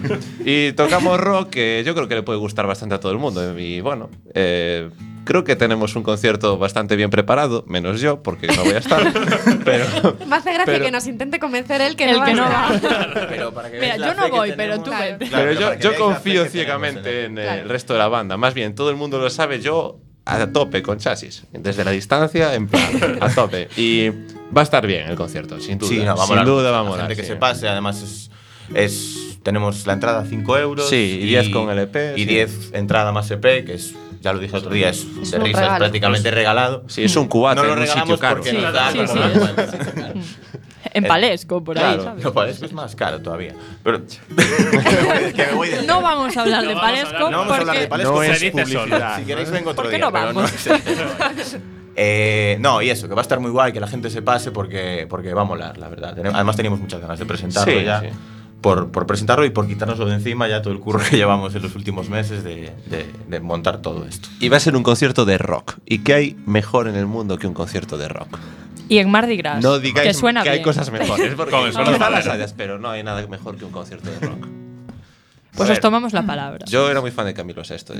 [0.44, 3.56] y tocamos rock que yo creo que le puede gustar bastante a todo el mundo.
[3.58, 4.90] Y bueno, eh,
[5.24, 9.00] creo que tenemos un concierto bastante bien preparado, menos yo, porque no voy a estar.
[9.64, 9.84] pero,
[10.26, 12.36] Me hace gracia Pero- que nos intente convencer él que El no que va.
[12.36, 13.26] no a va.
[13.28, 15.18] Pero para que Mira, yo no voy, pero tú Claro.
[15.18, 18.36] Claro, pero yo, yo confío ciegamente en, en el resto de la banda.
[18.36, 21.44] Más bien, todo el mundo lo sabe, yo a tope con chasis.
[21.52, 23.68] Desde la distancia, en plan, a tope.
[23.76, 24.10] Y
[24.56, 25.88] va a estar bien el concierto, sin duda.
[25.90, 28.30] Sí, no, vamos sin a duda, vamos a gente que se pase, además es,
[28.74, 30.88] es- tenemos la entrada a 5 euros.
[30.88, 32.26] Sí, y 10 con LP, Y sí.
[32.26, 35.62] 10 entrada más EP, que es, ya lo dije otro día, es, Es de risas,
[35.62, 35.78] regalo.
[35.78, 36.84] prácticamente regalado.
[36.88, 38.36] Sí, es un cubate No lo en un regalamos sitio caro.
[38.36, 39.14] porque Sí, nos da sí, como
[40.94, 42.24] En Palesco, por ahí, Claro, ¿sabes?
[42.24, 43.54] no, Palesco es más caro todavía.
[43.82, 44.00] Pero
[45.34, 47.76] que me voy de No vamos a hablar de No Palesco No vamos a hablar
[47.78, 49.18] de porque Palesco, No es publicidad.
[49.18, 50.52] Si queréis vengo otro ¿Por qué día, no pero vamos?
[51.96, 54.52] Eh, no, y eso, que va a estar muy guay, que la gente se pase
[54.52, 56.16] porque, porque va a molar, la verdad.
[56.32, 58.00] Además teníamos muchas ganas de presentarlo Sí, ya.
[58.00, 58.06] sí.
[58.62, 61.62] Por, por presentarlo y por quitárnoslo de encima ya todo el curro que llevamos en
[61.62, 64.28] los últimos meses de, de- de montar todo esto.
[64.38, 65.74] Y va a ser un concierto de rock.
[65.86, 68.38] ¿Y qué hay mejor en el mundo que un concierto de rock?
[68.90, 69.62] Y en Mardi Gras.
[69.62, 70.62] No digáis que suena hay bien.
[70.62, 71.34] cosas mejores.
[71.34, 74.10] Porque Con el suelo quizá las hayas, pero no hay nada mejor que un concierto
[74.10, 74.46] de rock.
[75.52, 76.64] Pues A os ver, tomamos la palabra.
[76.68, 77.92] Yo era muy fan de Camilo Sesto.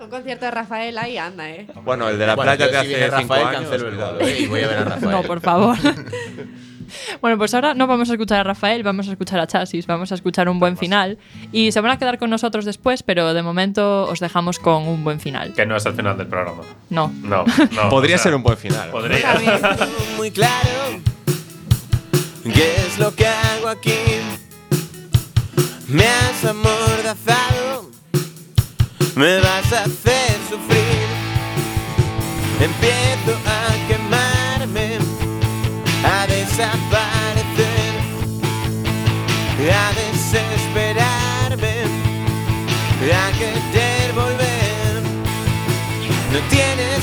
[0.00, 1.66] Un concierto de Rafael ahí anda, ¿eh.
[1.84, 3.60] Bueno, el de la Bueno, playa de hace cinco Rafael, años.
[3.70, 4.36] cancelo el bolo, ¿eh?
[4.40, 5.10] Y voy a ver a Rafael.
[5.12, 5.76] No, por favor.
[7.20, 10.12] Bueno, pues ahora no vamos a escuchar a Rafael, vamos a escuchar a Chasis, vamos
[10.12, 11.18] a escuchar un buen final.
[11.52, 15.04] Y se van a quedar con nosotros después, pero de momento os dejamos con un
[15.04, 15.52] buen final.
[15.54, 16.62] Que no es el final del programa.
[16.90, 17.12] No.
[17.22, 17.88] No, no.
[17.88, 18.90] Podría o sea, ser un buen final.
[18.90, 19.34] Podría.
[20.16, 21.02] muy claro
[22.50, 23.94] qué es lo que hago aquí.
[25.88, 27.90] Me has amordazado,
[29.14, 31.06] me vas a hacer sufrir.
[32.60, 33.11] Empiezo
[39.70, 41.84] a desesperarme,
[43.12, 45.02] a querer volver.
[46.32, 47.02] No tienes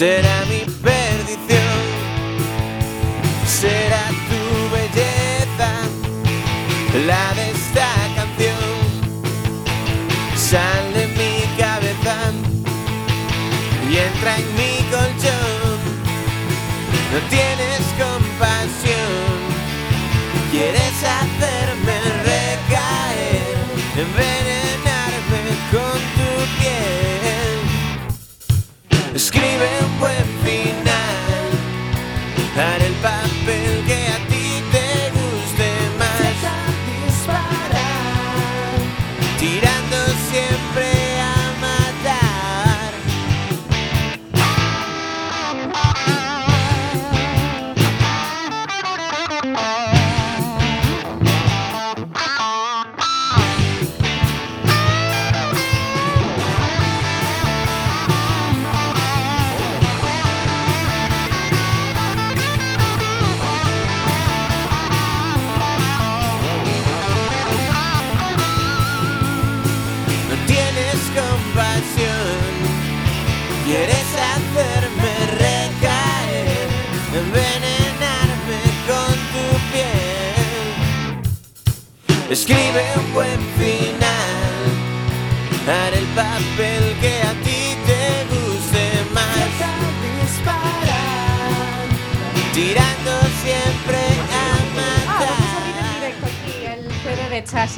[0.00, 1.80] Será mi perdición.
[3.46, 4.42] Será tu
[4.74, 5.70] belleza.
[7.06, 8.78] La de esta canción.
[10.34, 12.16] Sal de mi cabeza.
[13.90, 15.78] Y entra en mi colchón.
[17.12, 19.36] No tienes compasión.
[20.50, 23.54] Quieres hacerme recaer,
[23.98, 24.59] envenenarme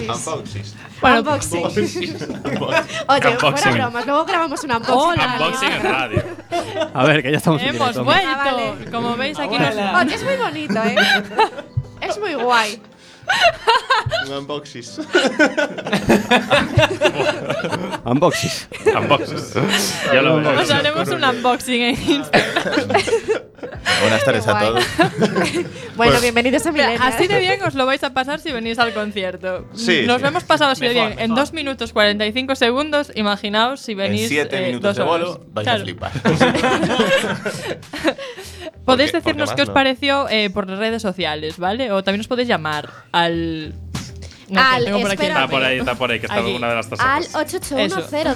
[0.06, 0.26] chasis.
[0.26, 0.62] Unboxing.
[1.00, 1.64] Bueno, Unboxing.
[1.64, 2.16] Unboxing.
[3.08, 3.72] Oye, fuera Unboxing.
[3.74, 4.96] bromas, luego grabamos un unboxing.
[4.96, 5.36] Hola.
[5.38, 6.22] Unboxing en radio.
[6.94, 8.04] A ver, que ya estamos en Hemos directo.
[8.04, 8.28] vuelto.
[8.28, 8.90] Ah, vale.
[8.90, 9.74] Como veis, aquí nos.
[9.74, 10.96] Oye, es muy bonito, ¿eh?
[12.00, 12.82] es muy guay.
[14.26, 14.82] Un unboxing.
[18.04, 18.50] Unboxing.
[18.96, 19.38] Unboxing.
[20.12, 20.60] Ya lo veo.
[20.60, 22.88] Os haremos un unboxing en Instagram.
[24.00, 24.84] Buenas tardes a todos.
[25.94, 27.06] Bueno, bienvenidos a Milena.
[27.06, 29.66] Así de bien os lo vais a pasar si venís al concierto.
[29.74, 30.04] Sí.
[30.06, 31.20] Nos lo hemos pasado así de Mejor, bien.
[31.20, 31.44] En mejor.
[31.44, 34.22] 2 minutos 45 segundos, imaginaos si venís.
[34.22, 35.82] en 7 eh, minutos dos de bolo vais Claro.
[35.82, 36.12] a flipar.
[38.84, 39.74] Podéis Porque- decirnos porque qué os no.
[39.74, 41.92] pareció eh, por las redes sociales, ¿vale?
[41.92, 43.74] O también os podéis llamar al.
[44.48, 45.24] No Al- tengo por aquí.
[45.26, 47.34] Está por ahí, está por ahí, que está una de las Al tarjetas.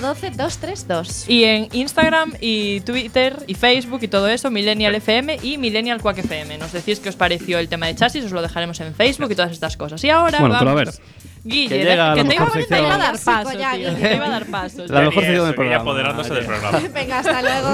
[0.06, 1.28] 881-012-232.
[1.28, 6.18] Y en Instagram y Twitter y Facebook y todo eso, Millennial FM y Millennial Quack
[6.18, 6.56] FM.
[6.58, 9.34] Nos decís qué os pareció el tema de chasis, os lo dejaremos en Facebook y
[9.34, 10.02] todas estas cosas.
[10.04, 10.96] Y ahora Bueno, pero a vamos.
[10.96, 11.04] ver.
[11.44, 13.90] Guille, que llega te iba, mejor te iba a dar paso, tío, Guille.
[13.92, 14.84] te iba a dar paso.
[14.88, 15.82] La mejor sección del programa.
[15.82, 16.80] apoderándose del programa.
[16.94, 17.68] Venga, hasta luego.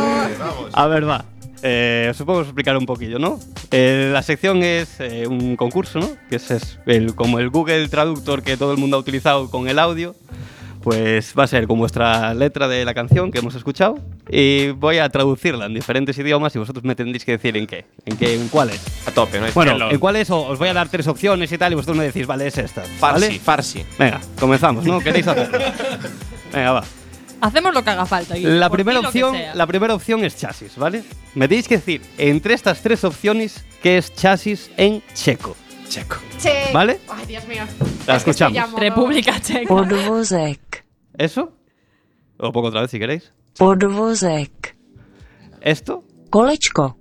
[0.72, 1.24] A ver, va.
[1.62, 3.38] Eh, os puedo explicar un poquillo, ¿no?
[3.70, 6.08] Eh, la sección es eh, un concurso, ¿no?
[6.28, 9.68] Que es, es el- como el Google Traductor que todo el mundo ha utilizado con
[9.68, 10.14] el audio.
[10.82, 14.98] Pues va a ser con vuestra letra de la canción que hemos escuchado y voy
[14.98, 18.34] a traducirla en diferentes idiomas y vosotros me tendréis que decir en qué, en qué,
[18.34, 18.82] en cuál es.
[19.06, 19.46] A tope, ¿no?
[19.46, 21.76] hay Bueno, en cuál es o os voy a dar tres opciones y tal y
[21.76, 22.82] vosotros me decís, vale, es esta.
[22.82, 23.38] Farsi, ¿vale?
[23.38, 23.84] farsi.
[23.96, 24.98] Venga, comenzamos, ¿no?
[24.98, 25.56] ¿Queréis hacerlo?
[26.52, 26.84] Venga, va.
[27.43, 28.34] Hacemos lo que haga falta.
[28.36, 31.03] Guille, La primera, ti opción, la primera opción es chasis, ¿vale?
[31.34, 35.57] Me tenéis que decir entre estas tres opciones qué es chasis en checo.
[35.88, 36.16] Checo.
[36.38, 36.70] Che.
[36.72, 37.01] ¿Vale?
[37.09, 37.64] Ay, Dios mío.
[38.07, 38.72] La Es escuchamos.
[38.80, 39.66] República Checa.
[39.66, 40.84] Podvozek.
[41.18, 41.53] ¿Eso?
[42.38, 43.32] Lo pongo otra vez si queréis.
[43.59, 44.76] Podvozek.
[45.61, 46.05] ¿Esto?
[46.30, 46.97] Kolečko.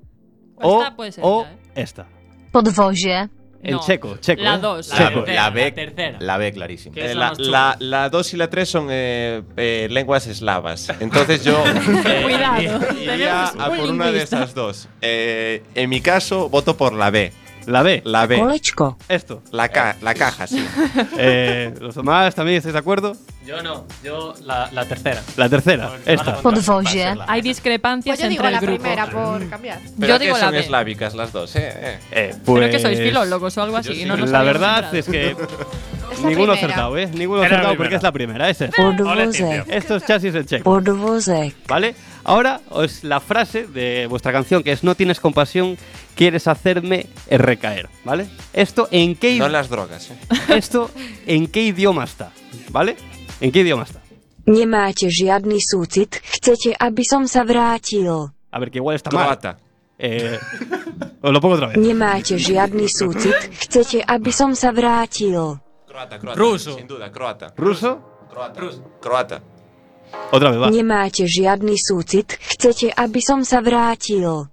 [0.56, 1.58] O, Esta puede ser o esta, ¿eh?
[1.76, 2.08] esta.
[2.52, 3.30] Podvože.
[3.64, 4.42] En No, checo, checo.
[4.42, 4.60] la ¿eh?
[4.60, 4.90] dos.
[4.90, 5.24] La, Checo.
[5.28, 6.18] la B, la tercera.
[6.20, 6.96] la B clarísimo.
[6.96, 7.78] ¿Qué es Eh, la la, más chula?
[7.80, 10.90] la, la 2 y la 3 son eh, eh, lenguas eslavas.
[11.00, 11.64] Entonces yo
[12.06, 12.62] eh, Cuidado,
[13.00, 14.88] iría a por una de esas dos.
[15.02, 17.32] Eh, en mi caso, voto por la B.
[17.66, 18.02] La B.
[18.06, 18.40] La B.
[18.40, 18.98] Kolečko.
[19.08, 19.42] Esto.
[19.52, 20.66] La, ca- la caja, sí.
[21.18, 23.16] Eh, ¿Los demás también estáis de acuerdo?
[23.46, 25.22] Yo no, yo la, la tercera.
[25.36, 26.40] La tercera, esta.
[27.28, 28.84] Hay discrepancias Pues yo digo entre la el grupo.
[28.84, 29.80] primera por cambiar.
[30.00, 30.60] Pero Yo que digo la son B.
[30.60, 31.72] eslávicas las dos, eh.
[31.74, 32.00] eh.
[32.12, 34.06] Eh, Pero pues, que sois filólogos o algo así.
[34.06, 35.36] no nos La verdad es que
[36.30, 36.54] ninguno primera.
[36.54, 37.08] acertado, ¿eh?
[37.14, 38.82] Ninguno Era acertado porque es la primera, es esta.
[38.82, 39.66] Podvozek.
[39.68, 40.64] Esto es chasis en checo.
[40.64, 41.56] Podvozek.
[41.68, 41.96] ¿Vale?
[42.24, 45.78] Ahora es la frase de vuestra canción que es No tienes compasión,
[46.16, 48.28] quieres hacerme recaer, ¿vale?
[48.54, 50.16] Esto en qué No las drogas, eh.
[50.56, 50.92] esto
[51.26, 52.32] en qué idioma está,
[52.70, 52.96] ¿vale?
[53.40, 54.02] ¿En qué idioma está?
[54.46, 58.10] Nemáte žiadny súcit, chcete, aby som sa vrátil.
[58.52, 59.26] A ver, que igual está mal.
[59.26, 59.58] Croata.
[60.00, 60.40] Eh,
[61.22, 61.78] os lo pongo otra vez.
[61.78, 65.62] Nemáte žiadny súcit, chcete, aby som sa vrátil.
[65.92, 66.40] Croata, croata.
[66.40, 66.76] Ruso.
[66.78, 67.54] Sin duda, croata.
[67.58, 68.00] ¿Ruso?
[68.32, 68.62] Croata.
[69.02, 69.42] Croata.
[70.32, 70.70] Otra vez, va.
[70.72, 74.48] Nemáte žiadny súcit, chcete, aby som sa vrátil.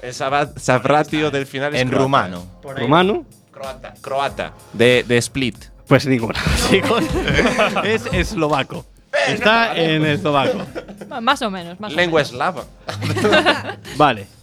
[0.00, 2.02] El Savratio del final es En croata.
[2.02, 2.46] rumano.
[2.62, 3.24] ¿Rumano?
[3.52, 3.94] Croata.
[4.00, 4.52] Croata.
[4.72, 5.56] De, de Split.
[5.86, 6.40] Pues ninguna,
[7.84, 8.86] es eslovaco.
[9.28, 10.60] Está en eslovaco.
[11.20, 12.32] Más o menos, más Lengua o menos.
[12.32, 12.64] eslava.
[13.96, 14.26] Vale.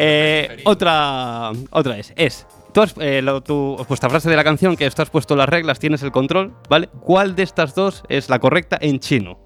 [0.00, 4.75] Eh, otra, otra es, es tú has, eh, lo- tu, vuestra frase de la canción
[4.75, 6.89] que es, tú has puesto las reglas, tienes el control, ¿vale?
[7.01, 9.39] ¿Cuál de estas dos es la correcta en chino?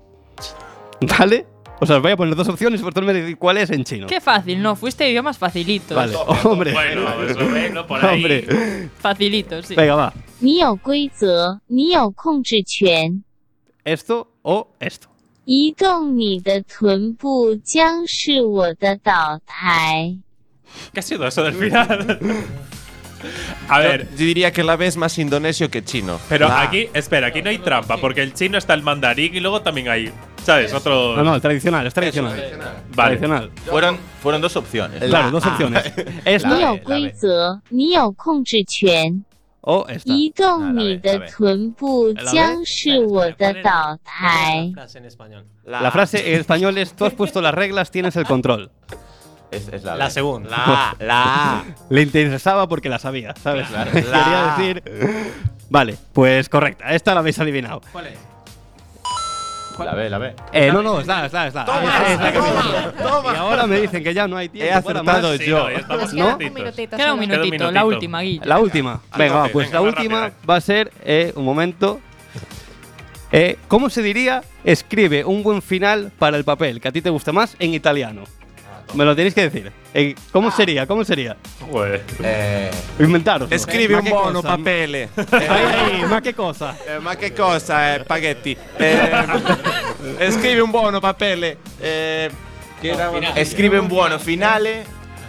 [1.20, 1.45] ¿Vale?
[1.80, 3.84] O sea, os voy a poner dos opciones y vosotros me decís cuál es en
[3.84, 4.08] chino.
[4.08, 5.95] Qué fácil, no, fuiste idiomas facilitos.
[5.95, 6.74] Vale, hombre.
[6.74, 8.16] Bueno, esloveno por ahí.
[8.16, 8.89] Hombre.
[9.00, 9.76] Facilitos, sí.
[9.76, 10.14] Venga, va.
[10.39, 13.24] 你有规则，你有控制权。
[13.84, 15.08] Esto o esto.
[15.45, 20.18] 移动你的臀部将是我的岛台。
[20.93, 22.20] ¿Qué ha sido eso del final?
[23.68, 24.05] A ver.
[24.05, 26.18] Yo, yo, diría que la B es más indonesio que chino.
[26.29, 26.62] Pero ah.
[26.62, 29.89] aquí, espera, aquí no hay trampa, porque el chino está el mandarín y luego también
[29.89, 30.12] hay.
[30.43, 30.73] ¿Sabes?
[30.75, 31.16] Otro.
[31.16, 32.33] No, no, el tradicional, es tradicional.
[32.33, 32.83] Eso, tradicional.
[32.95, 33.16] Vale.
[33.16, 33.51] Tradicional.
[33.64, 35.01] Fueron, fueron dos opciones.
[35.03, 35.93] La claro, dos opciones.
[36.25, 37.14] es la, B, la B.
[39.64, 40.12] Oh, esta.
[45.64, 48.73] La frase en español es: Tú has puesto las reglas, tienes el control.
[49.53, 50.51] Es, es la, La segunda.
[50.51, 51.65] La, la.
[51.91, 53.69] Le interesaba porque la sabía, ¿sabes?
[53.69, 53.91] Claro.
[53.93, 54.83] Quería decir.
[55.71, 56.91] Vale, pues correcta.
[56.93, 57.83] Esta la habéis adivinado.
[57.93, 58.19] ¿Cuál es?
[59.79, 60.35] La B, la B.
[60.53, 61.63] Eh, no, no, es la, es la, es la.
[62.09, 64.69] Es la que me- Y ahora me dicen que ya no hay tiempo.
[64.71, 65.39] He acertado más.
[65.39, 65.67] Sí, yo.
[65.69, 66.97] no, queda un minutito.
[66.97, 68.47] Queda un minutito, la última, Guille.
[68.47, 69.01] La última.
[69.17, 70.47] Venga, va, pues venga, la última rápida.
[70.49, 70.93] va a ser.
[71.05, 72.01] eh, un momento.
[73.33, 77.09] Eh, ¿Cómo se diría escribe un buen final para el papel que a ti te
[77.11, 78.25] gusta más en italiano?
[78.95, 79.72] Me lo tenéis que decir.
[79.95, 80.86] Eh, ¿Cómo sería?
[80.86, 81.36] ¿Cómo sería?
[81.70, 82.05] Joder.
[82.22, 83.49] Eh, Inventaros.
[83.59, 85.09] Scrivi un buono papele.
[85.32, 86.76] Ahí, ahí, ma che cosa?
[86.86, 88.57] Eh, ma che cosa, eh, spaghetti?
[88.78, 91.59] Eh, scrivi un buono papele.
[91.80, 92.30] Eh,
[93.45, 94.84] Scrive un buono finale.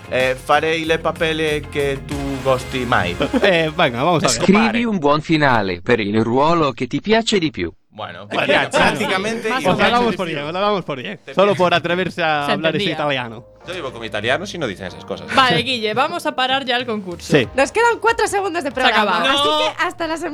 [0.09, 3.16] Eh, farei le papele che tu gusti mai.
[3.41, 4.36] Eh, venga, vamos a ver.
[4.36, 7.72] Scrivi un buon finale per il ruolo che ti piace di più.
[7.89, 8.70] Bueno, Bueno, bueno.
[8.70, 9.49] prácticamente.
[9.49, 11.20] Más Os la damos por bien, os la damos por bien.
[11.34, 13.45] Solo por atreverse a hablar ese italiano.
[13.68, 15.34] Yo vivo con italianos y no dicen esas cosas.
[15.34, 17.32] Vale, Guille, vamos a parar ya el concurso.
[17.38, 17.47] Sí.
[17.55, 19.18] Nos quedan cuatro segundos de programa.
[19.20, 19.39] acabado.
[19.39, 19.59] Así No.
[19.59, 20.32] que hasta la semana